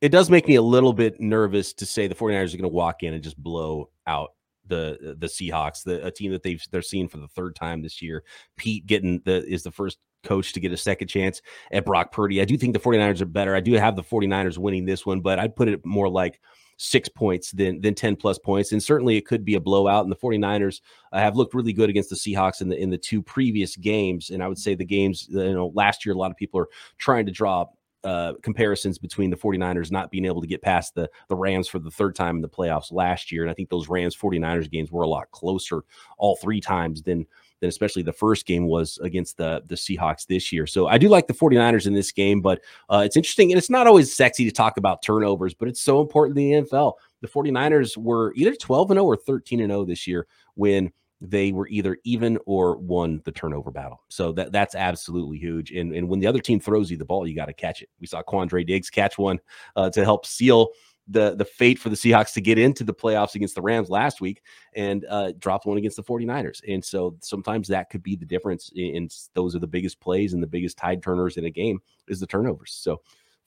It 0.01 0.11
does 0.11 0.31
make 0.31 0.47
me 0.47 0.55
a 0.55 0.63
little 0.63 0.93
bit 0.93 1.21
nervous 1.21 1.73
to 1.75 1.87
say 1.87 2.07
the 2.07 2.15
49ers 2.15 2.55
are 2.55 2.59
going 2.59 2.63
to 2.63 2.69
walk 2.69 3.03
in 3.03 3.15
and 3.15 3.23
just 3.23 3.37
blow 3.37 3.91
out 4.07 4.31
the 4.67 5.17
the 5.19 5.27
Seahawks, 5.27 5.83
the 5.83 6.05
a 6.07 6.11
team 6.11 6.31
that 6.33 6.43
they've 6.43 6.63
they're 6.71 6.83
seeing 6.83 7.09
for 7.09 7.17
the 7.17 7.29
third 7.29 7.57
time 7.57 7.83
this 7.83 8.01
year. 8.03 8.23
Pete 8.57 8.87
getting 8.87 9.21
the 9.25 9.45
is 9.47 9.63
the 9.63 9.73
first 9.73 9.99
coach 10.25 10.53
to 10.53 10.61
get 10.61 10.73
a 10.73 10.77
second 10.77 11.09
chance 11.09 11.43
at 11.73 11.85
Brock 11.85 12.13
Purdy. 12.13 12.41
I 12.41 12.45
do 12.45 12.57
think 12.57 12.75
the 12.75 12.81
49ers 12.81 13.21
are 13.21 13.27
better. 13.27 13.55
I 13.55 13.61
do 13.61 13.73
have 13.73 13.97
the 13.97 14.03
49ers 14.03 14.59
winning 14.59 14.85
this 14.85 15.07
one, 15.07 15.21
but 15.21 15.39
I'd 15.39 15.57
put 15.57 15.69
it 15.69 15.85
more 15.85 16.09
like 16.09 16.41
six 16.79 17.09
points 17.09 17.51
than 17.53 17.81
than 17.81 17.95
10 17.95 18.17
plus 18.17 18.39
points. 18.39 18.73
And 18.73 18.83
certainly 18.83 19.17
it 19.17 19.27
could 19.27 19.45
be 19.45 19.57
a 19.57 19.61
blowout. 19.61 20.05
And 20.05 20.13
the 20.13 20.17
49ers 20.17 20.81
uh, 21.13 21.19
have 21.19 21.37
looked 21.37 21.53
really 21.53 21.73
good 21.73 21.91
against 21.91 22.09
the 22.09 22.17
Seahawks 22.17 22.63
in 22.63 22.69
the 22.69 22.77
in 22.77 22.89
the 22.89 22.97
two 22.97 23.21
previous 23.21 23.77
games. 23.77 24.31
And 24.31 24.43
I 24.43 24.49
would 24.49 24.59
say 24.59 24.75
the 24.75 24.85
games, 24.85 25.27
you 25.29 25.53
know, 25.53 25.73
last 25.75 26.07
year, 26.07 26.15
a 26.15 26.19
lot 26.19 26.31
of 26.31 26.37
people 26.37 26.61
are 26.61 26.69
trying 26.97 27.27
to 27.27 27.33
draw 27.33 27.67
uh, 28.05 28.35
comparisons 28.43 28.97
between 28.97 29.29
the 29.29 29.37
49ers 29.37 29.91
not 29.91 30.11
being 30.11 30.25
able 30.25 30.41
to 30.41 30.47
get 30.47 30.63
past 30.63 30.95
the 30.95 31.11
the 31.29 31.37
Rams 31.37 31.69
for 31.69 31.81
the 31.81 31.91
third 31.91 32.15
time 32.15 32.37
in 32.37 32.43
the 32.43 32.49
playoffs 32.49 32.93
last 32.93 33.33
year. 33.33 33.43
And 33.43 33.51
I 33.51 33.55
think 33.55 33.69
those 33.69 33.89
Rams 33.89 34.17
49ers 34.17 34.71
games 34.71 34.91
were 34.91 35.03
a 35.03 35.09
lot 35.09 35.31
closer 35.33 35.83
all 36.17 36.37
three 36.37 36.61
times 36.61 37.03
than 37.03 37.27
than 37.61 37.69
especially 37.69 38.03
the 38.03 38.13
first 38.13 38.47
game 38.47 38.67
was 38.67 38.99
against 39.03 39.37
the 39.37 39.63
the 39.67 39.75
Seahawks 39.75 40.27
this 40.27 40.53
year. 40.53 40.67
So 40.67 40.87
I 40.87 40.99
do 40.99 41.09
like 41.09 41.27
the 41.27 41.35
49ers 41.35 41.87
in 41.87 41.95
this 41.95 42.13
game, 42.13 42.41
but 42.41 42.61
uh, 42.89 43.03
it's 43.05 43.17
interesting 43.17 43.53
and 43.53 43.59
it's 43.59 43.71
not 43.71 43.87
always 43.87 44.13
sexy 44.13 44.45
to 44.45 44.51
talk 44.51 44.77
about 44.77 45.03
turnovers, 45.03 45.55
but 45.55 45.69
it's 45.69 45.81
so 45.81 46.01
important 46.01 46.39
in 46.39 46.51
the 46.51 46.63
NFL. 46.63 46.95
The 47.21 47.29
49ers 47.29 47.97
were 47.97 48.33
either 48.37 48.55
12 48.55 48.93
and 48.93 48.99
0 48.99 49.05
or 49.05 49.17
13 49.17 49.61
and 49.61 49.71
0 49.71 49.85
this 49.85 50.07
year 50.07 50.27
when 50.55 50.93
they 51.21 51.51
were 51.53 51.67
either 51.69 51.99
even 52.05 52.39
or 52.47 52.77
won 52.77 53.21
the 53.25 53.33
turnover 53.33 53.71
battle. 53.71 54.03
So 54.09 54.33
that 54.33 54.53
that's 54.53 54.75
absolutely 54.75 55.39
huge. 55.39 55.73
And, 55.73 55.93
and 55.93 56.09
when 56.09 56.21
the 56.21 56.27
other 56.27 56.39
team 56.39 56.61
throws 56.61 56.91
you 56.91 56.97
the 56.97 57.05
ball, 57.05 57.27
you 57.27 57.35
got 57.35 57.47
to 57.47 57.53
catch 57.53 57.83
it. 57.83 57.89
We 58.01 58.07
saw 58.07 58.23
Quandre 58.23 58.67
Diggs 58.67 58.91
catch 58.91 59.19
one 59.19 59.41
uh, 59.75 59.91
to 59.91 60.05
help 60.05 60.27
seal 60.27 60.69
the 61.09 61.35
the 61.35 61.45
fate 61.45 61.79
for 61.79 61.89
the 61.89 61.97
Seahawks 61.97 62.33
to 62.35 62.41
get 62.41 62.59
into 62.59 62.85
the 62.85 62.95
playoffs 62.95 63.35
against 63.35 63.55
the 63.55 63.63
Rams 63.63 63.89
last 63.89 64.21
week 64.21 64.43
and 64.75 65.05
uh, 65.09 65.33
dropped 65.39 65.67
one 65.67 65.79
against 65.79 65.97
the 65.97 66.03
49ers. 66.03 66.61
And 66.69 66.85
so 66.85 67.17
sometimes 67.21 67.69
that 67.69 67.91
could 67.91 68.03
be 68.03 68.17
the 68.17 68.27
difference. 68.27 68.71
In, 68.75 69.09
those 69.35 69.57
are 69.57 69.61
the 69.61 69.67
biggest 69.67 70.01
plays 70.01 70.35
and 70.35 70.43
the 70.43 70.47
biggest 70.47 70.77
tide 70.77 71.03
turners 71.03 71.37
in 71.37 71.47
a 71.47 71.51
game 71.51 71.81
is 72.09 72.21
the 72.21 72.27
turnovers. 72.27 72.73
So 72.73 73.01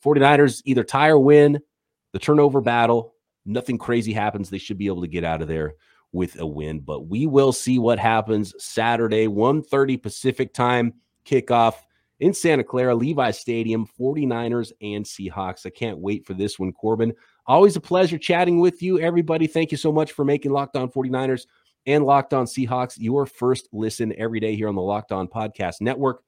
49ers 0.04 0.62
either 0.66 0.84
tie 0.84 1.10
or 1.10 1.20
win 1.20 1.60
the 2.12 2.20
turnover 2.20 2.62
battle. 2.62 3.14
Nothing 3.46 3.78
crazy 3.78 4.14
happens. 4.14 4.50
They 4.50 4.58
should 4.58 4.78
be 4.78 4.88
able 4.88 5.02
to 5.02 5.08
get 5.08 5.24
out 5.24 5.42
of 5.42 5.48
there 5.48 5.76
with 6.12 6.40
a 6.40 6.46
win. 6.46 6.80
But 6.80 7.08
we 7.08 7.26
will 7.26 7.54
see 7.54 7.80
what 7.80 8.00
happens 8.00 8.54
Saturday, 8.64 9.28
1:30 9.28 10.02
Pacific 10.02 10.54
time 10.54 10.94
kickoff 11.26 11.76
in 12.20 12.34
Santa 12.34 12.64
Clara, 12.64 12.96
Levi 12.96 13.32
Stadium, 13.32 13.88
49ers 14.00 14.72
and 14.82 15.04
Seahawks. 15.04 15.66
I 15.66 15.72
can't 15.72 15.98
wait 15.98 16.26
for 16.26 16.34
this 16.34 16.60
one, 16.60 16.72
Corbin. 16.72 17.14
Always 17.48 17.76
a 17.76 17.82
pleasure 17.82 18.18
chatting 18.18 18.60
with 18.60 18.82
you, 18.82 19.00
everybody. 19.00 19.48
Thank 19.48 19.72
you 19.72 19.78
so 19.78 19.92
much 19.92 20.12
for 20.12 20.24
making 20.24 20.52
Locked 20.52 20.76
On 20.76 20.90
49ers 20.90 21.48
and 21.86 22.06
Locked 22.06 22.34
On 22.34 22.46
Seahawks 22.46 22.96
your 22.98 23.26
first 23.26 23.68
listen 23.72 24.14
every 24.18 24.40
day 24.40 24.56
here 24.56 24.68
on 24.68 24.76
the 24.76 24.82
Locked 24.82 25.12
On 25.12 25.28
Podcast 25.28 25.82
Network. 25.82 26.24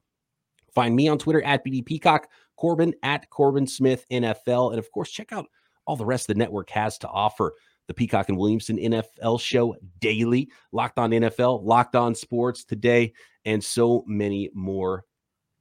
Find 0.73 0.95
me 0.95 1.08
on 1.08 1.19
Twitter 1.19 1.43
at 1.43 1.63
BD 1.63 1.86
Peacock, 1.86 2.28
Corbin 2.58 2.93
at 3.04 3.30
Corbin 3.30 3.67
Smith 3.67 4.06
NFL. 4.12 4.71
And 4.71 4.80
of 4.80 4.91
course, 4.91 5.12
check 5.12 5.32
out 5.32 5.45
all 5.86 5.95
the 5.95 6.06
rest 6.06 6.28
the 6.28 6.34
network 6.34 6.69
has 6.71 6.97
to 6.99 7.08
offer. 7.08 7.54
The 7.88 7.93
Peacock 7.93 8.30
and 8.30 8.38
Williamson 8.38 8.78
NFL 8.78 9.41
show 9.41 9.76
daily, 9.99 10.49
Locked 10.71 10.97
On 10.97 11.12
NFL, 11.12 11.63
Locked 11.63 11.95
On 11.95 12.15
Sports 12.15 12.63
today, 12.63 13.13
and 13.45 13.62
so 13.63 14.04
many 14.08 14.49
more. 14.54 15.04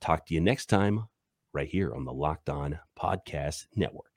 Talk 0.00 0.26
to 0.26 0.34
you 0.34 0.40
next 0.40 0.66
time 0.66 1.08
right 1.52 1.68
here 1.68 1.92
on 1.94 2.04
the 2.04 2.12
Locked 2.12 2.48
On 2.48 2.78
Podcast 2.96 3.66
Network. 3.74 4.11